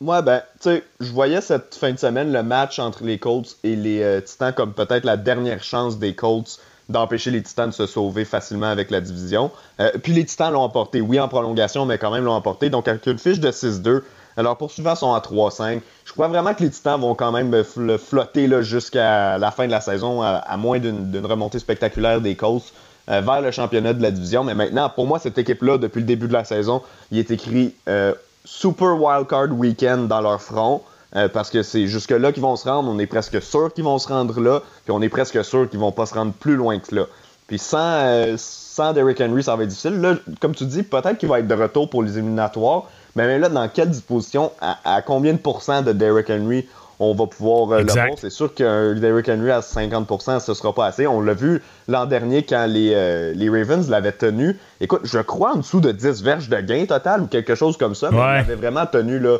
[0.00, 3.56] Moi, ben, tu sais, je voyais cette fin de semaine le match entre les Colts
[3.64, 7.74] et les euh, Titans comme peut-être la dernière chance des Colts d'empêcher les Titans de
[7.74, 9.50] se sauver facilement avec la division.
[9.80, 12.70] Euh, puis les Titans l'ont emporté, oui, en prolongation, mais quand même l'ont emporté.
[12.70, 14.02] Donc, avec une fiche de 6-2,
[14.38, 15.80] alors poursuivants sont à 3-5.
[16.04, 19.72] Je crois vraiment que les Titans vont quand même le flotter jusqu'à la fin de
[19.72, 22.72] la saison, à, moins d'une remontée spectaculaire des Colts
[23.10, 24.44] euh, vers le championnat de la division.
[24.44, 27.74] Mais maintenant, pour moi, cette équipe-là, depuis le début de la saison, il est écrit
[27.88, 30.82] euh, Super Wildcard Weekend dans leur front.
[31.16, 32.90] Euh, parce que c'est jusque-là qu'ils vont se rendre.
[32.90, 34.60] On est presque sûr qu'ils vont se rendre là.
[34.84, 37.06] Puis on est presque sûr qu'ils vont pas se rendre plus loin que là.
[37.46, 40.00] Puis sans, euh, sans Derrick Henry, ça va être difficile.
[40.00, 42.84] Là, comme tu dis, peut-être qu'il va être de retour pour les éliminatoires.
[43.18, 46.68] Mais même là, dans quelle disposition, à, à combien de pourcents de Derrick Henry
[47.00, 48.06] on va pouvoir euh, le voir?
[48.16, 51.06] C'est sûr que Derrick Henry à 50%, ce sera pas assez.
[51.06, 54.56] On l'a vu l'an dernier quand les, euh, les Ravens l'avaient tenu.
[54.80, 57.96] Écoute, je crois en dessous de 10 verges de gain total ou quelque chose comme
[57.96, 58.10] ça.
[58.10, 58.22] Mais ouais.
[58.22, 59.38] on avait vraiment tenu là,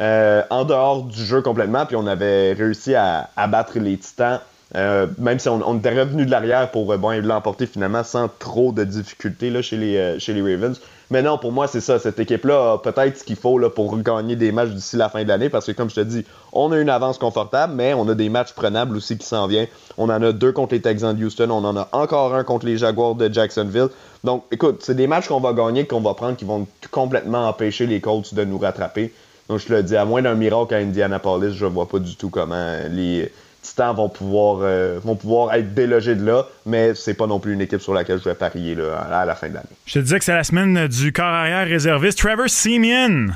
[0.00, 1.84] euh, en dehors du jeu complètement.
[1.84, 4.38] Puis on avait réussi à, à battre les Titans.
[4.74, 8.72] Euh, même si on, on, était revenu de l'arrière pour bon, l'emporter finalement sans trop
[8.72, 10.80] de difficultés là, chez, les, chez les Ravens.
[11.10, 11.98] Mais non, pour moi, c'est ça.
[12.00, 15.22] Cette équipe-là a peut-être ce qu'il faut là, pour gagner des matchs d'ici la fin
[15.22, 15.48] de l'année.
[15.48, 18.28] Parce que, comme je te dis, on a une avance confortable, mais on a des
[18.28, 19.68] matchs prenables aussi qui s'en viennent.
[19.98, 21.48] On en a deux contre les Texans de Houston.
[21.50, 23.88] On en a encore un contre les Jaguars de Jacksonville.
[24.24, 27.86] Donc, écoute, c'est des matchs qu'on va gagner, qu'on va prendre, qui vont complètement empêcher
[27.86, 29.12] les Colts de nous rattraper.
[29.48, 32.16] Donc, je te le dis, à moins d'un miracle à Indianapolis, je vois pas du
[32.16, 33.30] tout comment les
[33.78, 37.60] Vont pouvoir, euh, vont pouvoir être délogés de là, mais c'est pas non plus une
[37.60, 39.66] équipe sur laquelle je vais parier là, à la fin de l'année.
[39.84, 42.18] Je te disais que c'est la semaine du corps arrière réserviste.
[42.18, 43.28] Trevor Simeon.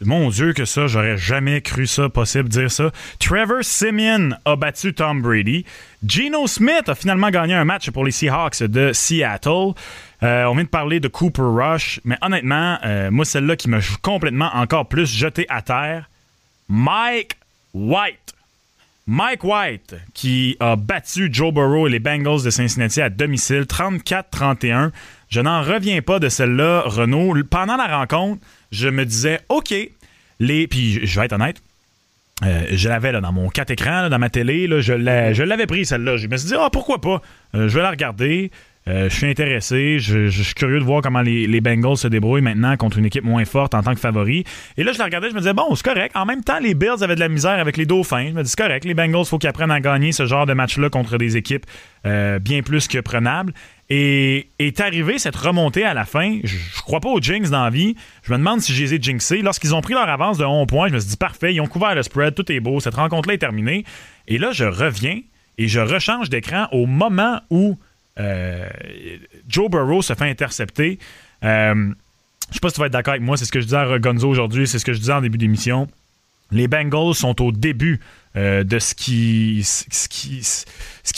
[0.00, 2.90] Mon Dieu, que ça, j'aurais jamais cru ça possible dire ça.
[3.20, 5.64] Trevor Simeon a battu Tom Brady.
[6.06, 9.74] Geno Smith a finalement gagné un match pour les Seahawks de Seattle.
[10.22, 13.78] Euh, on vient de parler de Cooper Rush, mais honnêtement, euh, moi, celle-là qui m'a
[14.02, 16.08] complètement encore plus jeté à terre,
[16.68, 17.36] Mike
[17.74, 18.34] White.
[19.06, 24.90] Mike White, qui a battu Joe Burrow et les Bengals de Cincinnati à domicile, 34-31.
[25.28, 27.34] Je n'en reviens pas de celle-là, Renault.
[27.50, 29.74] Pendant la rencontre, je me disais, OK,
[30.38, 30.66] les.
[30.68, 31.60] Puis je vais être honnête.
[32.44, 36.16] euh, je l'avais dans mon 4 écrans, dans ma télé, là, je l'avais pris celle-là.
[36.16, 37.20] Je me suis dit, ah, pourquoi pas?
[37.54, 38.50] Euh, je vais la regarder.
[38.88, 39.98] Euh, je suis intéressé.
[39.98, 43.44] Je, suis curieux de voir comment les, Bengals se débrouillent maintenant contre une équipe moins
[43.44, 44.44] forte en tant que favori.
[44.76, 46.16] Et là, je la regardais, je me disais, bon, c'est correct.
[46.16, 48.28] En même temps, les Bills avaient de la misère avec les Dauphins.
[48.28, 48.84] Je me dis, c'est correct.
[48.84, 51.66] Les Bengals, faut qu'ils apprennent à gagner ce genre de match-là contre des équipes
[52.06, 53.52] euh, bien plus que prenables.
[53.88, 56.38] Et est arrivée cette remontée à la fin.
[56.42, 57.94] Je, je crois pas aux Jinx dans la vie.
[58.22, 59.42] Je me demande si je les ai jinxés.
[59.42, 61.66] Lorsqu'ils ont pris leur avance de 11 points, je me suis dit, parfait, ils ont
[61.66, 62.80] couvert le spread, tout est beau.
[62.80, 63.84] Cette rencontre-là est terminée.
[64.26, 65.20] Et là, je reviens
[65.58, 67.76] et je rechange d'écran au moment où
[68.18, 68.68] euh,
[69.48, 70.98] Joe Burrow se fait intercepter.
[71.44, 71.92] Euh,
[72.48, 73.76] je sais pas si tu vas être d'accord avec moi, c'est ce que je disais
[73.76, 75.88] à Gonzo aujourd'hui, c'est ce que je disais en début d'émission.
[76.52, 77.98] Les Bengals sont au début
[78.36, 79.64] euh, de ce qui,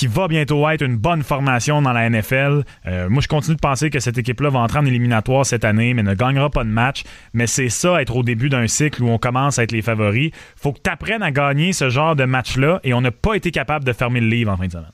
[0.07, 2.63] va bientôt être une bonne formation dans la NFL.
[2.87, 5.93] Euh, moi, je continue de penser que cette équipe-là va entrer en éliminatoire cette année,
[5.93, 7.03] mais ne gagnera pas de match.
[7.33, 10.31] Mais c'est ça, être au début d'un cycle où on commence à être les favoris.
[10.57, 13.51] faut que tu apprennes à gagner ce genre de match-là et on n'a pas été
[13.51, 14.93] capable de fermer le livre en fin de semaine.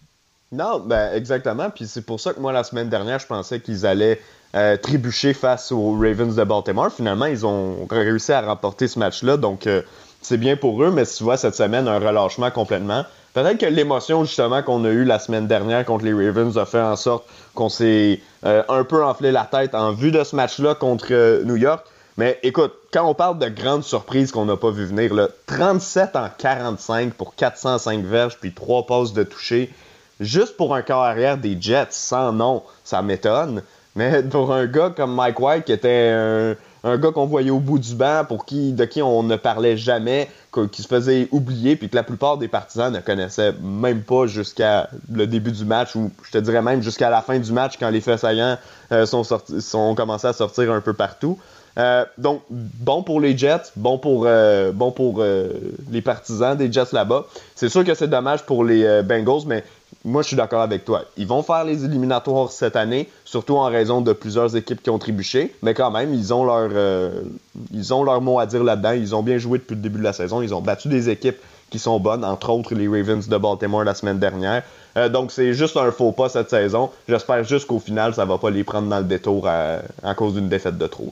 [0.53, 1.71] Non, ben exactement.
[1.71, 4.21] Puis c'est pour ça que moi, la semaine dernière, je pensais qu'ils allaient
[4.57, 6.91] euh, trébucher face aux Ravens de Baltimore.
[6.91, 9.37] Finalement, ils ont réussi à remporter ce match-là.
[9.37, 9.83] Donc, euh,
[10.23, 10.91] c'est bien pour eux.
[10.91, 13.05] Mais si tu vois cette semaine, un relâchement complètement.
[13.33, 16.81] Peut-être que l'émotion, justement, qu'on a eue la semaine dernière contre les Ravens a fait
[16.81, 20.75] en sorte qu'on s'est euh, un peu enflé la tête en vue de ce match-là
[20.75, 21.87] contre euh, New York.
[22.17, 26.17] Mais écoute, quand on parle de grandes surprises qu'on n'a pas vu venir, là, 37
[26.17, 29.73] en 45 pour 405 verges puis 3 passes de toucher,
[30.21, 33.63] juste pour un corps arrière des Jets sans nom, ça m'étonne.
[33.97, 36.11] Mais pour un gars comme Mike White, qui était
[36.85, 39.77] un, gars qu'on voyait au bout du banc, pour qui, de qui on ne parlait
[39.77, 40.31] jamais,
[40.71, 44.89] qui se faisait oublier, puis que la plupart des partisans ne connaissaient même pas jusqu'à
[45.13, 47.91] le début du match, ou je te dirais même jusqu'à la fin du match, quand
[47.91, 48.59] les faits saillants
[48.93, 51.39] euh, sont, commencés à sortir un peu partout.
[51.79, 55.49] Euh, donc, bon pour les Jets, bon pour, euh, bon pour euh,
[55.91, 57.27] les partisans des Jets là-bas.
[57.55, 59.65] C'est sûr que c'est dommage pour les Bengals, mais
[60.05, 61.05] moi, je suis d'accord avec toi.
[61.17, 64.99] Ils vont faire les éliminatoires cette année, surtout en raison de plusieurs équipes qui ont
[64.99, 67.23] trébuché, mais quand même, ils ont leur, euh,
[67.73, 68.93] ils ont leur mot à dire là-dedans.
[68.93, 70.43] Ils ont bien joué depuis le début de la saison.
[70.43, 71.39] Ils ont battu des équipes
[71.71, 74.63] qui sont bonnes, entre autres les Ravens de Baltimore la semaine dernière.
[74.97, 76.91] Euh, donc, c'est juste un faux pas cette saison.
[77.09, 80.35] J'espère juste qu'au final, ça va pas les prendre dans le détour à, à cause
[80.35, 81.11] d'une défaite de trop.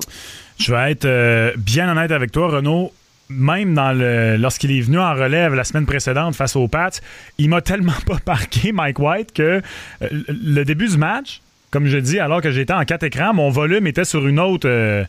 [0.58, 2.90] Je vais être euh, bien honnête avec toi, Renaud.
[3.30, 6.90] Même dans le lorsqu'il est venu en relève la semaine précédente face aux Pats,
[7.36, 9.42] il m'a tellement pas marqué, Mike White, que
[10.02, 13.50] euh, le début du match, comme je dis, alors que j'étais en quatre écrans, mon
[13.50, 14.66] volume était sur une autre.
[14.68, 15.04] euh,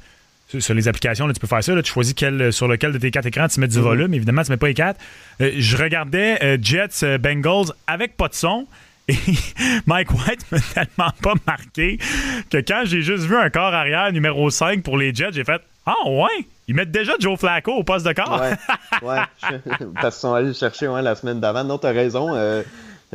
[0.60, 1.74] sur- les applications, là, tu peux faire ça.
[1.76, 4.14] là, tu choisis quel, sur lequel de tes quatre écrans tu mets du volume.
[4.14, 5.00] Évidemment, tu mets pas les quatre.
[5.42, 8.68] Euh, je regardais euh, Jets euh, Bengals avec pas de son.
[9.10, 9.16] Et
[9.88, 11.98] Mike White m'a tellement pas marqué
[12.52, 15.62] que quand j'ai juste vu un corps arrière numéro 5 pour les Jets, j'ai fait
[15.86, 18.40] Ah ouais, ils mettent déjà Joe Flacco au poste de corps.
[18.40, 18.56] Ouais,
[19.02, 19.18] ouais.
[20.02, 21.64] Parce qu'ils sont allés le chercher ouais, la semaine d'avant.
[21.64, 22.36] Non, t'as raison.
[22.36, 22.62] euh,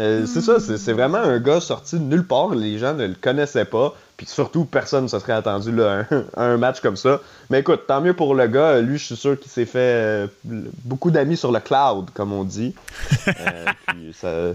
[0.00, 2.52] euh, c'est ça, c'est vraiment un gars sorti de nulle part.
[2.56, 3.94] Les gens ne le connaissaient pas.
[4.16, 6.04] Puis surtout, personne ne se serait attendu là,
[6.36, 7.20] à, un, match comme ça.
[7.48, 8.80] Mais écoute, tant mieux pour le gars.
[8.80, 10.26] Lui, je suis sûr qu'il s'est fait euh,
[10.84, 12.74] beaucoup d'amis sur le cloud, comme on dit.
[13.86, 14.48] Puis ça,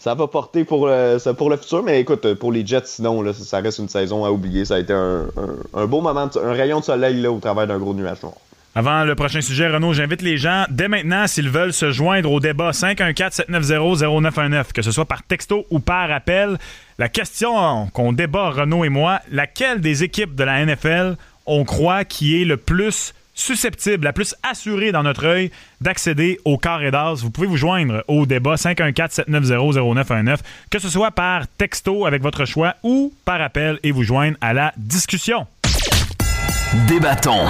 [0.00, 0.90] ça va porter pour
[1.38, 1.84] pour le futur.
[1.84, 4.64] Mais écoute, pour les Jets, sinon, ça reste une saison à oublier.
[4.64, 5.26] Ça a été un,
[5.74, 8.34] un- beau moment, un rayon de soleil là, au travers d'un gros nuage noir.
[8.74, 12.38] Avant le prochain sujet, Renaud, j'invite les gens dès maintenant, s'ils veulent se joindre au
[12.40, 16.58] débat 514-790-0919, que ce soit par texto ou par appel.
[16.98, 22.04] La question qu'on débat, Renaud et moi, laquelle des équipes de la NFL on croit
[22.04, 25.50] qui est le plus susceptible, la plus assurée dans notre œil
[25.80, 27.14] d'accéder au carré d'as.
[27.22, 30.38] Vous pouvez vous joindre au débat 514-790-0919,
[30.70, 34.52] que ce soit par texto avec votre choix ou par appel et vous joindre à
[34.52, 35.46] la discussion.
[36.86, 37.46] Débattons.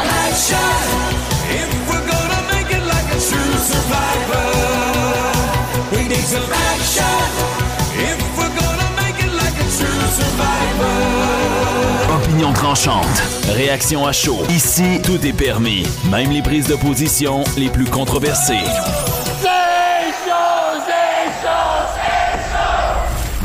[8.03, 11.40] If we're gonna make it like a true survivor,
[12.25, 13.07] Opinion tranchante.
[13.55, 14.43] Réaction à chaud.
[14.51, 15.85] Ici, tout est permis.
[16.11, 18.59] Même les prises de position les plus controversées.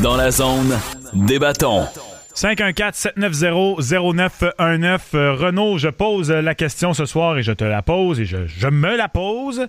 [0.02, 0.78] Dans la zone,
[1.14, 1.86] débattons.
[2.34, 4.98] 514-790-0919.
[5.14, 8.46] Euh, Renaud, je pose la question ce soir et je te la pose et je,
[8.46, 9.68] je me la pose.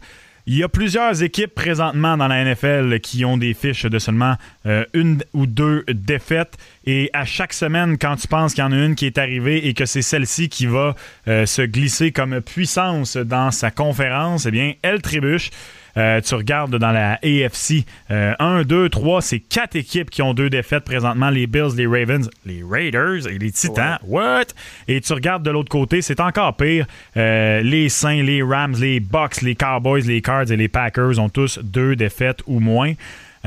[0.50, 4.36] Il y a plusieurs équipes présentement dans la NFL qui ont des fiches de seulement
[4.66, 6.54] euh, une ou deux défaites.
[6.86, 9.68] Et à chaque semaine, quand tu penses qu'il y en a une qui est arrivée
[9.68, 10.96] et que c'est celle-ci qui va
[11.28, 15.50] euh, se glisser comme puissance dans sa conférence, eh bien, elle trébuche.
[15.98, 20.50] Euh, tu regardes dans la AFC, 1, 2, 3, c'est quatre équipes qui ont deux
[20.50, 23.98] défaites présentement, les Bills, les Ravens, les Raiders et les Titans.
[24.06, 24.46] What?
[24.88, 26.86] Et tu regardes de l'autre côté, c'est encore pire.
[27.16, 31.30] Euh, les Saints, les Rams, les Bucks, les Cowboys, les Cards et les Packers ont
[31.30, 32.94] tous deux défaites ou moins.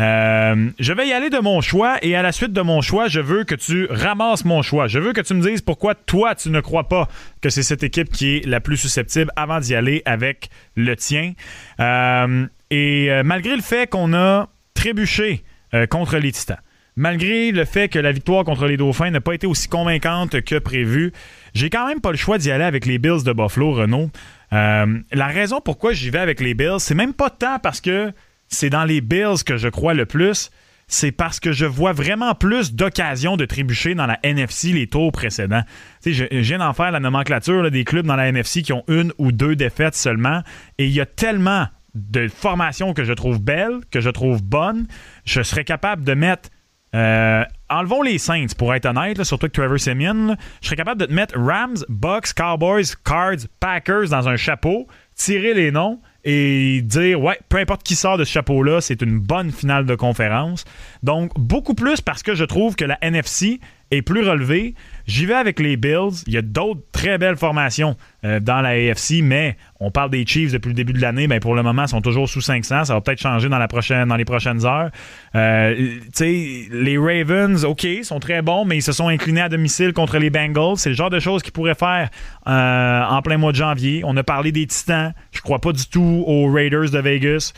[0.01, 3.09] Euh, je vais y aller de mon choix et à la suite de mon choix,
[3.09, 4.87] je veux que tu ramasses mon choix.
[4.87, 7.09] Je veux que tu me dises pourquoi toi, tu ne crois pas
[7.43, 11.33] que c'est cette équipe qui est la plus susceptible avant d'y aller avec le tien.
[11.81, 15.45] Euh, et euh, malgré le fait qu'on a trébuché
[15.89, 16.59] contre les Titans,
[16.97, 20.59] malgré le fait que la victoire contre les Dauphins n'a pas été aussi convaincante que
[20.59, 21.13] prévu,
[21.55, 24.11] j'ai quand même pas le choix d'y aller avec les Bills de Buffalo, Renault.
[24.51, 28.13] La raison pourquoi j'y vais avec les Bills, c'est même pas tant parce que
[28.51, 30.51] c'est dans les Bills que je crois le plus.
[30.93, 35.13] C'est parce que je vois vraiment plus d'occasions de trébucher dans la NFC les tours
[35.13, 35.63] précédents.
[36.05, 39.31] Je, viens d'en faire la nomenclature des clubs dans la NFC qui ont une ou
[39.31, 40.43] deux défaites seulement.
[40.79, 44.89] Et il y a tellement de formations que je trouve belles, que je trouve bonnes.
[45.25, 46.51] Je serais capable de mettre.
[46.97, 50.37] euh, enlevons les Saints, pour être honnête, surtout que Trevor Simeon.
[50.61, 54.89] je serais capable de te mettre Rams, Bucks, Cowboys, Cards, Packers dans un chapeau,
[55.21, 59.19] tirer les noms et dire, ouais, peu importe qui sort de ce chapeau-là, c'est une
[59.19, 60.65] bonne finale de conférence.
[61.03, 64.75] Donc, beaucoup plus parce que je trouve que la NFC est plus relevée.
[65.07, 66.23] J'y vais avec les Bills.
[66.27, 70.27] Il y a d'autres très belles formations euh, dans la AFC, mais on parle des
[70.27, 71.27] Chiefs depuis le début de l'année.
[71.27, 72.85] Ben pour le moment, ils sont toujours sous 500.
[72.85, 74.91] Ça va peut-être changer dans, la prochaine, dans les prochaines heures.
[75.35, 80.19] Euh, les Ravens, OK, sont très bons, mais ils se sont inclinés à domicile contre
[80.19, 80.77] les Bengals.
[80.77, 82.11] C'est le genre de choses qu'ils pourraient faire
[82.47, 84.03] euh, en plein mois de janvier.
[84.05, 85.15] On a parlé des Titans.
[85.33, 87.53] Je crois pas du tout aux Raiders de Vegas.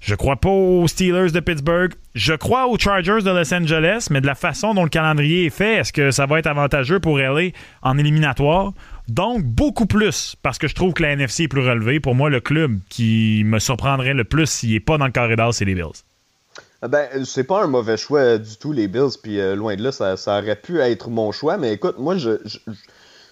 [0.00, 1.92] Je crois pas aux Steelers de Pittsburgh.
[2.14, 5.50] Je crois aux Chargers de Los Angeles, mais de la façon dont le calendrier est
[5.50, 7.50] fait, est-ce que ça va être avantageux pour LA
[7.82, 8.72] en éliminatoire?
[9.08, 11.98] Donc, beaucoup plus, parce que je trouve que la NFC est plus relevée.
[11.98, 15.52] Pour moi, le club qui me surprendrait le plus s'il n'est pas dans le corridor,
[15.52, 15.86] c'est les Bills.
[16.80, 19.82] Ah Ben, c'est pas un mauvais choix du tout, les Bills, puis euh, loin de
[19.82, 22.72] là, ça, ça aurait pu être mon choix, mais écoute, moi, je, je, je-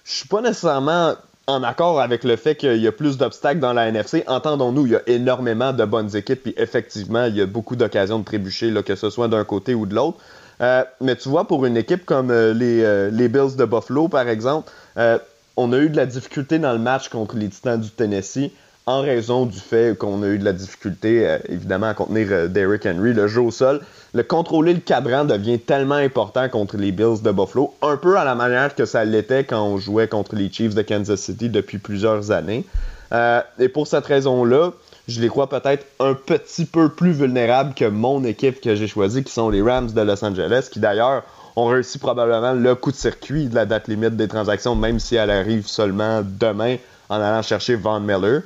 [0.05, 1.15] je suis pas nécessairement
[1.49, 4.25] en accord avec le fait qu'il y a plus d'obstacles dans la NFC.
[4.27, 8.19] Entendons-nous, il y a énormément de bonnes équipes, puis effectivement, il y a beaucoup d'occasions
[8.19, 10.19] de trébucher, là, que ce soit d'un côté ou de l'autre.
[10.61, 14.09] Euh, mais tu vois, pour une équipe comme euh, les, euh, les Bills de Buffalo,
[14.09, 15.19] par exemple, euh,
[15.57, 18.51] on a eu de la difficulté dans le match contre les Titans du Tennessee
[18.89, 22.47] en raison du fait qu'on a eu de la difficulté, euh, évidemment, à contenir euh,
[22.47, 23.81] Derrick Henry, le jeu au sol.
[24.15, 28.23] Le contrôler le cadran devient tellement important contre les Bills de Buffalo, un peu à
[28.23, 31.79] la manière que ça l'était quand on jouait contre les Chiefs de Kansas City depuis
[31.79, 32.65] plusieurs années.
[33.13, 34.71] Euh, et pour cette raison-là,
[35.09, 39.25] je les crois peut-être un petit peu plus vulnérables que mon équipe que j'ai choisie,
[39.25, 41.25] qui sont les Rams de Los Angeles, qui d'ailleurs
[41.57, 45.17] ont réussi probablement le coup de circuit de la date limite des transactions, même si
[45.17, 46.77] elle arrive seulement demain
[47.09, 48.43] en allant chercher Von Miller.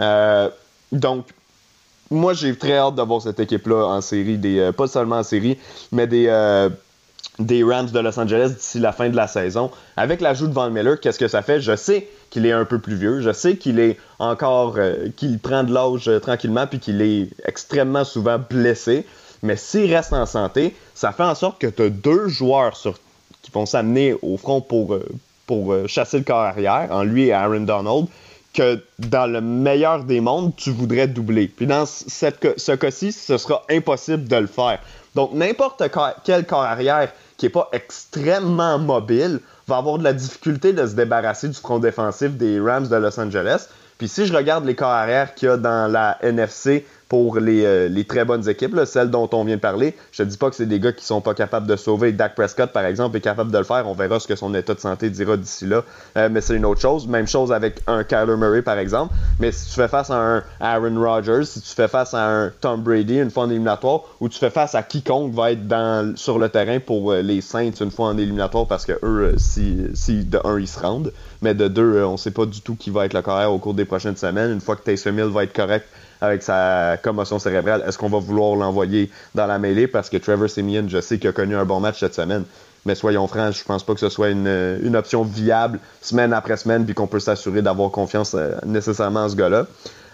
[0.00, 0.48] Euh,
[0.92, 1.26] donc,
[2.10, 5.58] moi, j'ai très hâte de voir cette équipe-là en série, euh, pas seulement en série,
[5.90, 6.68] mais des, euh,
[7.38, 9.70] des Rams de Los Angeles d'ici la fin de la saison.
[9.96, 11.60] Avec l'ajout de Von Miller, qu'est-ce que ça fait?
[11.60, 14.76] Je sais qu'il est un peu plus vieux, je sais qu'il est encore,
[15.16, 19.06] qu'il prend de l'âge tranquillement, puis qu'il est extrêmement souvent blessé.
[19.42, 22.78] Mais s'il reste en santé, ça fait en sorte que tu as deux joueurs
[23.42, 24.98] qui vont s'amener au front pour,
[25.46, 28.06] pour chasser le corps arrière, en lui et Aaron Donald,
[28.54, 31.48] que dans le meilleur des mondes, tu voudrais doubler.
[31.48, 34.78] Puis dans cette, ce cas-ci, ce sera impossible de le faire.
[35.14, 35.82] Donc n'importe
[36.24, 40.94] quel corps arrière qui n'est pas extrêmement mobile va avoir de la difficulté de se
[40.94, 43.68] débarrasser du front défensif des Rams de Los Angeles.
[43.98, 47.64] Puis si je regarde les corps arrière qu'il y a dans la NFC pour les,
[47.64, 50.36] euh, les très bonnes équipes, là, celles dont on vient de parler, je te dis
[50.36, 52.12] pas que c'est des gars qui sont pas capables de sauver.
[52.12, 53.86] Dak Prescott, par exemple, est capable de le faire.
[53.86, 55.84] On verra ce que son état de santé dira d'ici là.
[56.16, 57.06] Euh, mais c'est une autre chose.
[57.06, 59.14] Même chose avec un Kyler Murray, par exemple.
[59.38, 62.50] Mais si tu fais face à un Aaron Rodgers, si tu fais face à un
[62.60, 66.16] Tom Brady une fois en éliminatoire, ou tu fais face à quiconque va être dans,
[66.16, 69.86] sur le terrain pour euh, les Saints une fois en éliminatoire, parce que eux, si,
[69.94, 71.12] si de un, ils se rendent,
[71.42, 73.74] mais de deux, on sait pas du tout qui va être le carrière au cours
[73.74, 74.52] des prochaines semaines.
[74.52, 75.86] Une fois que Taysom Hill va être correct
[76.24, 79.86] avec sa commotion cérébrale, est-ce qu'on va vouloir l'envoyer dans la mêlée?
[79.86, 82.44] Parce que Trevor Simeon, je sais qu'il a connu un bon match cette semaine.
[82.86, 86.84] Mais soyons francs, je pense pas que ce soit une, option viable semaine après semaine,
[86.84, 89.66] puis qu'on peut s'assurer d'avoir confiance euh, nécessairement en ce gars-là.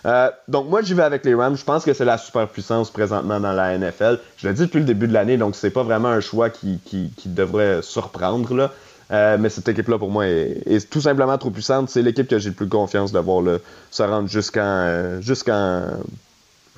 [0.07, 1.57] Euh, donc moi j'y vais avec les Rams.
[1.57, 4.19] Je pense que c'est la superpuissance présentement dans la NFL.
[4.37, 6.79] Je l'ai dit depuis le début de l'année, donc c'est pas vraiment un choix qui,
[6.85, 8.71] qui, qui devrait surprendre là.
[9.13, 11.89] Euh, mais cette équipe-là, pour moi, est, est tout simplement trop puissante.
[11.91, 13.59] C'est l'équipe que j'ai le plus confiance de voir là,
[13.91, 15.83] se rendre jusqu'en euh, jusqu'en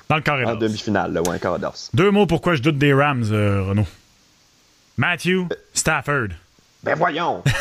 [0.09, 0.59] Dans le carré en d'os.
[0.59, 1.89] demi-finale, ou.
[1.93, 3.85] Deux mots pourquoi je doute des Rams, euh, Renaud.
[4.97, 6.29] Matthew Stafford.
[6.83, 7.43] Ben voyons!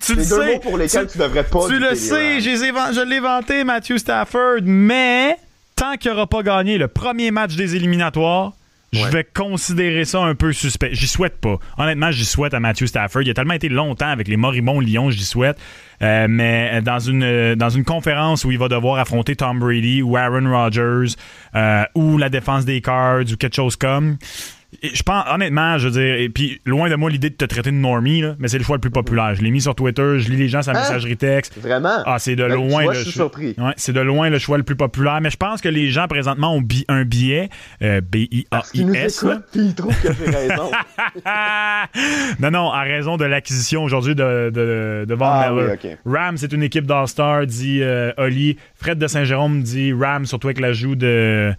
[0.00, 0.54] Tu le deux sais.
[0.54, 4.60] mots pour lesquels tu, tu devrais pas Tu le sais, je l'ai vanté, Matthew Stafford,
[4.62, 5.36] mais
[5.76, 8.52] tant qu'il n'aura pas gagné le premier match des éliminatoires,
[8.92, 9.10] je Ouais.
[9.10, 10.90] vais considérer ça un peu suspect.
[10.92, 11.58] J'y souhaite pas.
[11.76, 13.22] Honnêtement, j'y souhaite à Matthew Stafford.
[13.22, 15.58] Il a tellement été longtemps avec les moribonds Lions, j'y souhaite.
[16.00, 20.00] Euh, mais dans une, euh, dans une conférence où il va devoir affronter Tom Brady
[20.00, 21.14] ou Aaron Rodgers
[21.54, 24.16] euh, ou la défense des Cards ou quelque chose comme.
[24.82, 27.70] Je pense, honnêtement, je veux dire, et puis loin de moi l'idée de te traiter
[27.70, 29.34] de normie, là, mais c'est le choix le plus populaire.
[29.34, 30.80] Je l'ai mis sur Twitter, je lis les gens la Hein?
[30.80, 31.56] messagerie texte.
[31.58, 32.02] Vraiment?
[32.04, 33.54] Ah, c'est de Ben, loin vois, le je suis choix- surpris.
[33.56, 36.06] Ouais, c'est de loin le choix le plus populaire, mais je pense que les gens
[36.06, 37.48] présentement ont bi- un billet
[37.80, 39.24] euh, B-I-A-I-S.
[39.54, 40.70] ils trouvent que j'ai raison.
[42.40, 45.78] non, non, en raison de l'acquisition aujourd'hui de, de, de Von Ah Miller.
[45.82, 45.98] oui, ok.
[46.04, 48.56] Rams, c'est une équipe d'All-Star, dit euh, Oli.
[48.74, 51.52] Fred de Saint-Jérôme dit Rams, surtout avec l'ajout de,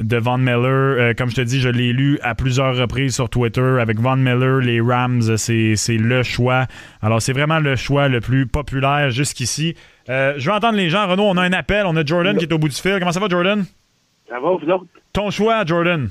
[0.00, 0.96] de Von Miller.
[0.98, 3.78] Euh, comme je te dis, je l'ai lu à plusieurs reprises sur Twitter.
[3.80, 6.66] Avec Von Miller, les Rams, c'est le choix.
[7.02, 9.76] Alors, c'est vraiment le choix le plus populaire jusqu'ici.
[10.08, 11.06] Euh, je veux entendre les gens.
[11.06, 11.84] Renaud, on a un appel.
[11.86, 12.96] On a Jordan qui est au bout du fil.
[12.98, 13.64] Comment ça va, Jordan?
[14.28, 14.86] Ça va, vous autres?
[15.12, 16.08] Ton choix, Jordan.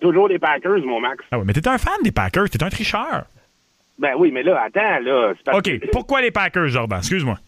[0.00, 1.24] Toujours les Packers, mon Max.
[1.30, 2.50] Ah ouais, mais t'es un fan des Packers.
[2.50, 3.24] T'es un tricheur.
[3.98, 5.32] Ben oui, mais là, attends, là.
[5.44, 5.64] parce OK.
[5.64, 6.98] que- Pourquoi les Packers, Jordan?
[6.98, 7.38] Excuse-moi.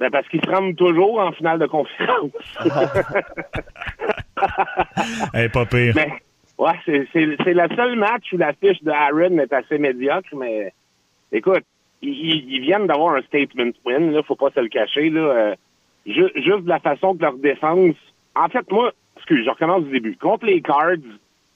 [0.00, 2.30] Ben parce qu'ils se rendent toujours en finale de conférence.
[5.34, 5.92] Eh, pas pire.
[5.96, 6.08] mais,
[6.58, 10.28] ouais, c'est, c'est, c'est le seul match où la fiche de Aaron est assez médiocre,
[10.36, 10.72] mais
[11.32, 11.64] écoute,
[12.02, 12.10] ils,
[12.48, 15.20] ils- viennent d'avoir un statement win, là, faut pas se le cacher, là.
[15.20, 15.54] euh,
[16.06, 17.96] ju- juste de la façon que leur défense.
[18.36, 20.16] En fait, moi, excuse, je recommence du début.
[20.16, 20.94] Contre les Cards,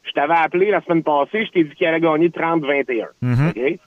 [0.03, 3.07] je t'avais appelé la semaine passée, je t'ai dit qu'ils allaient gagner 30-21.
[3.23, 3.49] Mhm.
[3.51, 3.79] OK?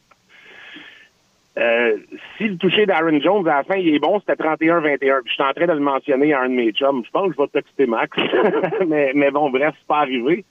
[1.57, 1.97] Euh,
[2.37, 4.97] si le toucher d'Aaron Jones à la fin il est bon, c'était 31-21.
[4.97, 7.03] Puis Je suis en train de le mentionner à un de mes chums.
[7.05, 8.17] Je pense que je vais texter Max.
[8.87, 10.43] mais, mais bon, bref, c'est pas arrivé.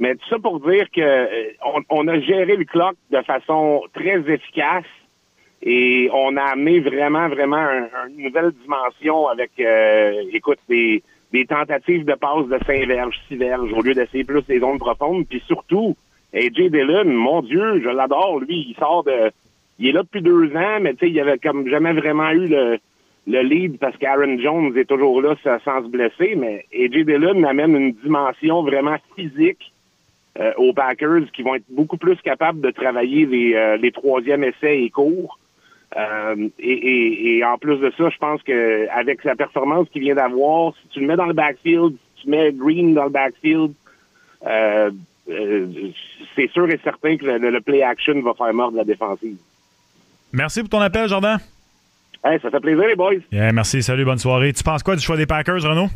[0.00, 1.26] Mais tout ça pour dire que euh,
[1.90, 4.86] on, a géré le clock de façon très efficace
[5.62, 11.44] et on a amené vraiment, vraiment un- une nouvelle dimension avec, euh, écoute, des, des
[11.44, 15.26] tentatives de passe de 5 verges, 6 verges, au lieu d'essayer plus les zones profondes.
[15.28, 15.94] Puis surtout,
[16.34, 19.30] AJ Dillon, mon Dieu, je l'adore, lui, il sort de...
[19.80, 22.46] Il est là depuis deux ans, mais tu sais, il avait comme jamais vraiment eu
[22.48, 22.78] le,
[23.26, 27.74] le lead parce qu'Aaron Jones est toujours là sans se blesser, mais AJ Dillon amène
[27.74, 29.72] une dimension vraiment physique
[30.38, 34.82] euh, aux Packers qui vont être beaucoup plus capables de travailler les, euh, troisièmes essais
[34.82, 35.38] et courts.
[35.96, 40.74] Euh, et, en plus de ça, je pense que avec sa performance qu'il vient d'avoir,
[40.76, 43.72] si tu le mets dans le backfield, si tu mets Green dans le backfield,
[46.36, 49.38] c'est sûr et certain que le, le play action va faire mordre la défensive.
[50.32, 51.38] Merci pour ton appel, Jordan.
[52.24, 53.14] Hey, ça fait plaisir, les boys.
[53.32, 54.52] Yeah, merci, salut, bonne soirée.
[54.52, 55.88] Tu penses quoi du choix des Packers, Renaud?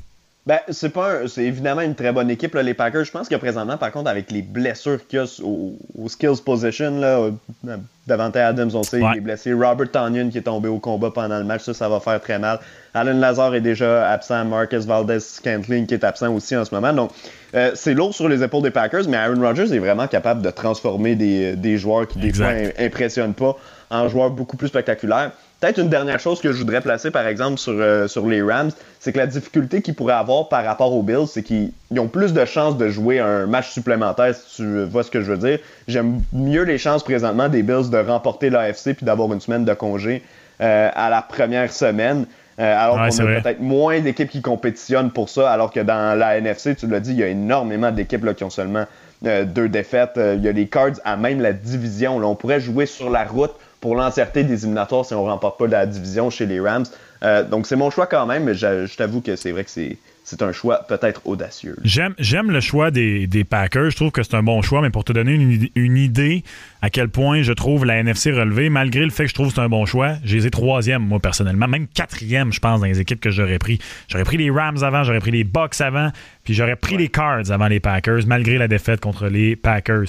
[0.46, 3.04] Ben, c'est pas un- c'est évidemment une très bonne équipe, là, les Packers.
[3.04, 6.42] Je pense que présentement, par contre, avec les blessures qu'il y a au, au skills
[6.44, 7.18] position, là,
[7.66, 7.76] euh,
[8.06, 9.08] Davante Adams, on sait, Ouais.
[9.14, 9.54] il est blessé.
[9.54, 12.38] Robert Tonyan qui est tombé au combat pendant le match, ça, ça va faire très
[12.38, 12.58] mal.
[12.92, 14.44] Alan Lazar est déjà absent.
[14.44, 16.92] Marcus Valdez Scantling qui est absent aussi en ce moment.
[16.92, 17.10] Donc,
[17.54, 20.50] euh, c'est lourd sur les épaules des Packers, mais Aaron Rodgers est vraiment capable de
[20.50, 22.44] transformer des, des joueurs qui, des Exact.
[22.44, 23.56] fois, im- impressionnent pas
[23.90, 25.30] en joueurs beaucoup plus spectaculaires.
[25.64, 28.70] Peut-être une dernière chose que je voudrais placer, par exemple, sur, euh, sur les Rams,
[29.00, 32.06] c'est que la difficulté qu'ils pourraient avoir par rapport aux Bills, c'est qu'ils ils ont
[32.06, 35.38] plus de chances de jouer un match supplémentaire, si tu vois ce que je veux
[35.38, 35.58] dire.
[35.88, 39.72] J'aime mieux les chances présentement des Bills de remporter l'AFC puis d'avoir une semaine de
[39.72, 40.22] congé
[40.60, 42.26] euh, à la première semaine.
[42.58, 46.18] euh, alors Ouais, qu'on a peut-être moins d'équipes qui compétitionnent pour ça, alors que dans
[46.18, 48.84] la NFC, tu l'as dit, il y a énormément d'équipes qui ont seulement
[49.24, 50.20] euh, deux défaites.
[50.36, 52.20] Il y a les Cards à même la division.
[52.20, 55.66] Là, on pourrait jouer sur la route pour l'entièreté des éliminatoires si on remporte pas
[55.66, 56.86] la division chez les Rams.
[57.22, 59.70] Euh, donc c'est mon choix quand même, mais je, je t'avoue que c'est vrai que
[59.70, 61.76] c'est, c'est un choix peut-être audacieux.
[61.84, 63.90] J'aime, j'aime le choix des, des Packers.
[63.90, 66.42] Je trouve que c'est un bon choix, mais pour te donner une, id- une idée
[66.82, 69.54] à quel point je trouve la NFC relevée, malgré le fait que je trouve que
[69.54, 71.68] c'est un bon choix, j'ai les ai troisième, moi, personnellement.
[71.68, 73.78] Même quatrième, je pense, dans les équipes que j'aurais pris.
[74.08, 76.10] J'aurais pris les Rams avant, j'aurais pris les Bucks avant,
[76.42, 80.00] puis j'aurais pris les Cards avant les Packers, malgré la défaite contre les Packers.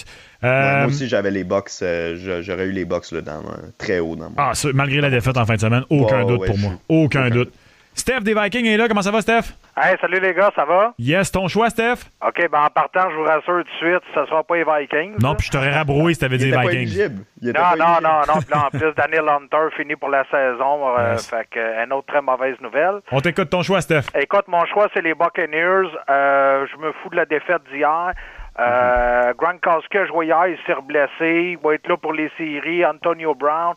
[0.43, 3.71] Ouais, Euh, moi aussi j'avais les Bucks, euh, j'aurais eu les Bucks là, dans, euh,
[3.77, 4.35] très haut dans mon.
[4.37, 6.73] Ah, malgré la défaite en fin de semaine, aucun doute ouais, pour moi.
[6.87, 7.51] Aucun aucun doute.
[7.95, 8.87] Steph des Vikings est là.
[8.87, 9.53] Comment ça va, Steph?
[9.77, 10.93] Hey, salut les gars, ça va?
[10.99, 11.95] Yes, ton choix, Steph?
[12.25, 15.15] OK, ben en partant, je vous rassure tout de suite, ce sera pas les Vikings.
[15.21, 17.09] Non, puis je t'aurais rabroué si t'avais dit pas Vikings.
[17.41, 18.39] Non, pas non, non, non.
[18.41, 20.89] Puis là, en plus, Daniel Hunter finit pour la saison.
[20.97, 21.29] euh, Yes.
[21.29, 22.99] Fait que, euh, une autre très mauvaise nouvelle.
[23.11, 24.03] On t'écoute ton choix, Steph.
[24.17, 25.89] Écoute, mon choix, c'est les Buccaneers.
[26.09, 28.11] Euh, je me fous de la défaite d'hier.
[28.57, 31.51] Euh, Gronkowski a joué hier, il s'est reblessé.
[31.51, 32.85] Il va être là pour les séries.
[32.85, 33.73] Antonio Brown.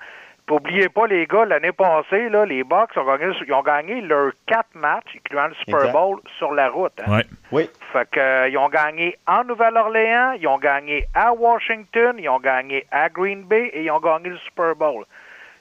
[0.48, 4.00] Puis oubliez pas, les gars, l'année passée, là, les Bucks ont gagné, ils ont gagné
[4.00, 5.92] leurs quatre matchs, incluant le Super Exact.
[5.92, 6.92] Bowl, sur la route.
[7.06, 7.12] hein.
[7.18, 7.24] Ouais.
[7.52, 7.70] Oui.
[7.92, 12.40] Fait que, euh, ils ont gagné en Nouvelle-Orléans, ils ont gagné à Washington, ils ont
[12.40, 15.04] gagné à Green Bay et ils ont gagné le Super Bowl.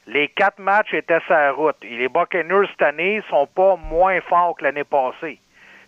[0.07, 1.75] Les quatre matchs étaient sur la route.
[1.81, 5.37] Et les Buccaneers cette année sont pas moins forts que l'année passée.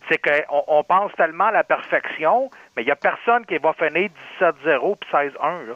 [0.10, 3.72] C'est qu'on on pense tellement à la perfection, mais il n'y a personne qui va
[3.72, 4.10] finir
[4.42, 5.32] 17-0 puis 16-1.
[5.68, 5.74] là.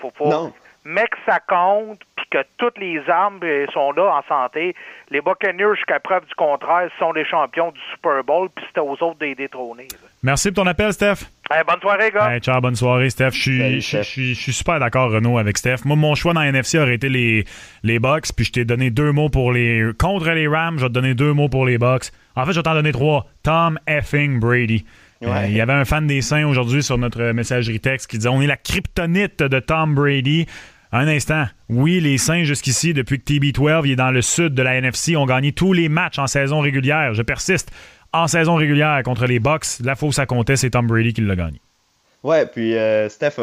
[0.00, 0.52] Faut, faut, Non.
[0.84, 2.00] mais que ça compte,
[2.30, 4.74] que toutes les armes euh, sont là en santé.
[5.10, 8.92] Les Buccaneers, jusqu'à preuve du contraire, sont les champions du Super Bowl, puis c'était aux
[8.92, 9.88] autres des détrôner.
[9.90, 10.08] là.
[10.22, 11.26] Merci pour ton appel, Steph.
[11.50, 12.32] Hey, bonne soirée, gars.
[12.32, 13.30] Hey, ciao, bonne soirée, Steph.
[13.32, 15.78] Je suis, super d'accord, Renaud, avec Steph.
[15.84, 17.44] Moi, mon choix dans la NFC aurait été les,
[17.82, 19.90] les Bucks, puis je t'ai donné deux mots pour les.
[19.98, 22.12] Contre les Rams, je vais te donner deux mots pour les Bucks.
[22.36, 23.26] En fait, je vais t'en donner trois.
[23.42, 24.84] Tom effing Brady.
[25.22, 25.28] Ouais.
[25.28, 28.30] Euh, il y avait un fan des Saints aujourd'hui sur notre messagerie texte qui disait
[28.30, 30.46] On est la kryptonite de Tom Brady.
[30.92, 31.44] Un instant.
[31.68, 35.16] Oui, les Saints, jusqu'ici, depuis que TB12 il est dans le sud de la NFC,
[35.16, 37.14] ont gagné tous les matchs en saison régulière.
[37.14, 37.70] Je persiste.
[38.12, 41.36] En saison régulière contre les Bucks, la fausse à compter, c'est Tom Brady qui l'a
[41.36, 41.60] gagné.
[42.24, 43.36] Ouais, puis euh, Steph,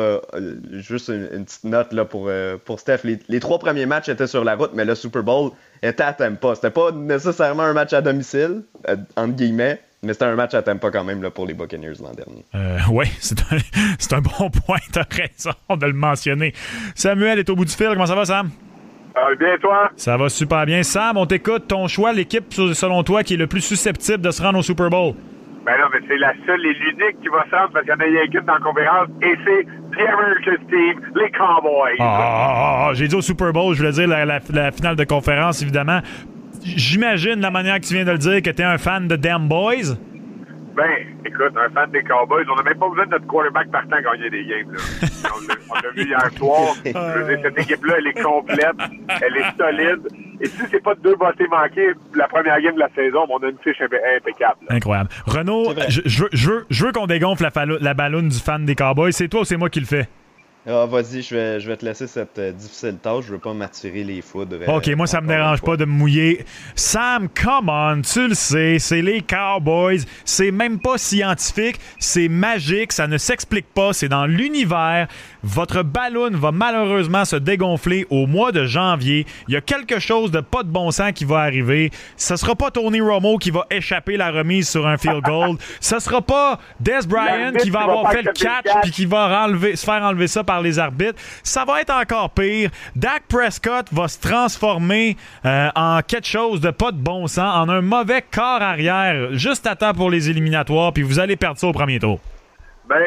[0.73, 2.99] juste une, petite note là, pour, euh, Steph.
[3.05, 6.13] Les, les trois premiers matchs étaient sur la route, mais le Super Bowl était à
[6.13, 6.53] Tampa.
[6.55, 10.61] C'était pas nécessairement un match à domicile, euh, entre guillemets, mais c'était un match à
[10.61, 12.43] Tampa quand même là, pour les Buccaneers l'an dernier.
[12.55, 13.57] Euh, oui, c'est un,
[13.99, 16.53] c'est un bon point, t'as raison de le mentionner.
[16.95, 18.49] Samuel est au bout du fil, comment ça va Sam?
[19.17, 19.89] Euh, bien, toi?
[19.95, 20.83] Ça va super bien.
[20.83, 24.41] Sam, on t'écoute, ton choix, l'équipe selon toi qui est le plus susceptible de se
[24.43, 25.15] rendre au Super Bowl?
[25.65, 27.97] Ben non, mais c'est la seule et l'unique qui va se rendre parce qu'il y
[27.97, 29.63] en a une équipe dans la conférence et c'est
[29.97, 31.97] The American Team, les Cowboys.
[31.99, 34.71] Ah, ah, ah, ah, j'ai dit au Super Bowl, je voulais dire la, la- la
[34.71, 35.99] finale de conférence, évidemment.
[36.75, 39.47] J'imagine la manière que tu viens de le dire que t'es un fan de Damn
[39.47, 39.95] Boys.
[40.75, 40.85] Ben,
[41.25, 44.29] écoute, un fan des Cowboys, on n'a même pas besoin de notre quarterback partant gagner
[44.29, 44.71] des games.
[44.71, 45.09] Là.
[45.71, 46.75] on l'a- vu hier soir.
[46.85, 48.75] Je veux dire, cette équipe-là, elle est complète,
[49.21, 50.07] elle est solide.
[50.39, 53.49] Et si c'est pas deux bottés manqués, la première game de la saison, on a
[53.49, 54.57] une fiche impe- impeccable.
[54.69, 54.75] là.
[54.75, 55.09] Incroyable.
[55.25, 58.63] Renaud, je, je veux, je veux- je veux qu'on dégonfle la, la balloune du fan
[58.63, 59.13] des Cowboys.
[59.13, 60.07] C'est toi ou c'est moi qui le fais?
[60.69, 63.25] Ah, vas-y, je vais, je vais te laisser cette euh, difficile tâche.
[63.27, 64.57] Je veux pas m'attirer les foudres.
[64.67, 65.69] euh, OK, moi, ça me encore une dérange fois.
[65.73, 66.45] pas de me mouiller.
[66.75, 70.01] Sam, come on, tu le sais, c'est les Cowboys.
[70.25, 75.07] C'est même pas scientifique, c'est magique, ça ne s'explique pas, c'est dans l'univers.
[75.43, 79.25] Votre ballon va malheureusement se dégonfler au mois de janvier.
[79.47, 81.91] Il y a quelque chose de pas de bon sens qui va arriver.
[82.15, 85.57] Ce sera pas Tony Romo qui va échapper la remise sur un field goal.
[85.79, 88.81] Ce sera pas Des Bryant qui va avoir fait le catch catch.
[88.81, 91.19] puis qui va enlever- se faire enlever ça par les arbitres.
[91.43, 92.69] Ça va être encore pire.
[92.95, 97.69] Dak Prescott va se transformer euh, en quelque chose de pas de bon sens, en
[97.69, 101.67] un mauvais corps arrière, juste à temps pour les éliminatoires, puis vous allez perdre ça
[101.67, 102.19] au premier tour.
[102.89, 102.97] Ben,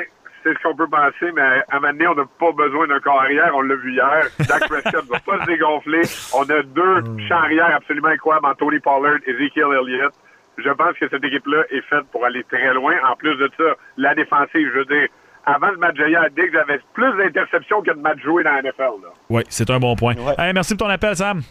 [0.42, 3.00] c'est ce qu'on peut penser, mais à un moment donné, on n'a pas besoin d'un
[3.00, 3.52] corps arrière.
[3.54, 4.26] On l'a vu hier.
[4.48, 6.02] Dak Prescott va pas se dégonfler.
[6.34, 10.12] On a deux champs arrière absolument incroyables en Tony Pollard et Ezekiel Elliott.
[10.58, 12.94] Je pense que cette équipe-là est faite pour aller très loin.
[13.10, 15.08] En plus de ça, la défensive, je veux dire,
[15.46, 19.02] avant le match d'hier, Diggs avait plus d'interceptions que de matchs joués dans la NFL.
[19.02, 19.08] Là.
[19.30, 20.14] Oui, c'est un bon point.
[20.16, 20.34] Ouais.
[20.38, 21.42] Hey, merci pour ton appel, Sam.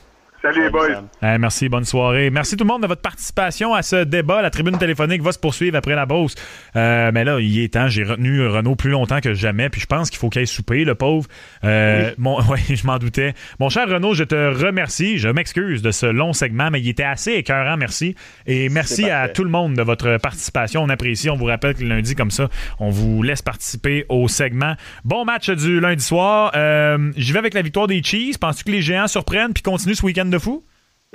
[0.41, 1.03] Salut, les boys.
[1.21, 2.29] Hey, merci, bonne soirée.
[2.29, 4.41] Merci tout le monde de votre participation à ce débat.
[4.41, 6.33] La tribune téléphonique va se poursuivre après la pause.
[6.77, 7.89] Euh, mais là, il est temps.
[7.89, 9.67] J'ai retenu Renaud plus longtemps que jamais.
[9.69, 11.27] Puis je pense qu'il faut qu'il aille souper, le pauvre.
[11.65, 13.33] Euh, mon, ouais, je m'en doutais.
[13.59, 15.17] Mon cher Renaud, je te remercie.
[15.17, 17.75] Je m'excuse de ce long segment, mais il était assez écœurant.
[17.75, 18.15] Merci.
[18.47, 20.83] Et merci à tout le monde de votre participation.
[20.83, 21.29] On apprécie.
[21.29, 22.47] On vous rappelle que le lundi, comme ça,
[22.79, 24.75] on vous laisse participer au segment.
[25.03, 26.53] Bon match du lundi soir.
[26.55, 28.37] Euh, J'y vais avec la victoire des Chiefs.
[28.37, 30.63] Penses-tu que les géants surprennent puis continuent ce week-end de fou?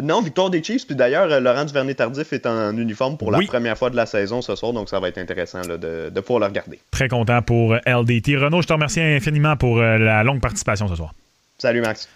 [0.02, 0.86] Non, victoire des Chiefs.
[0.86, 3.46] Puis d'ailleurs, euh, Laurent Duvernay-Tardif est en uniforme pour la Oui.
[3.46, 6.20] première fois de la saison ce soir, donc ça va être intéressant là, de, de
[6.20, 6.80] pouvoir le regarder.
[6.90, 8.36] Très content pour LDT.
[8.36, 11.14] Renaud, je te remercie infiniment pour euh, la longue participation ce soir.
[11.58, 12.08] Salut Max.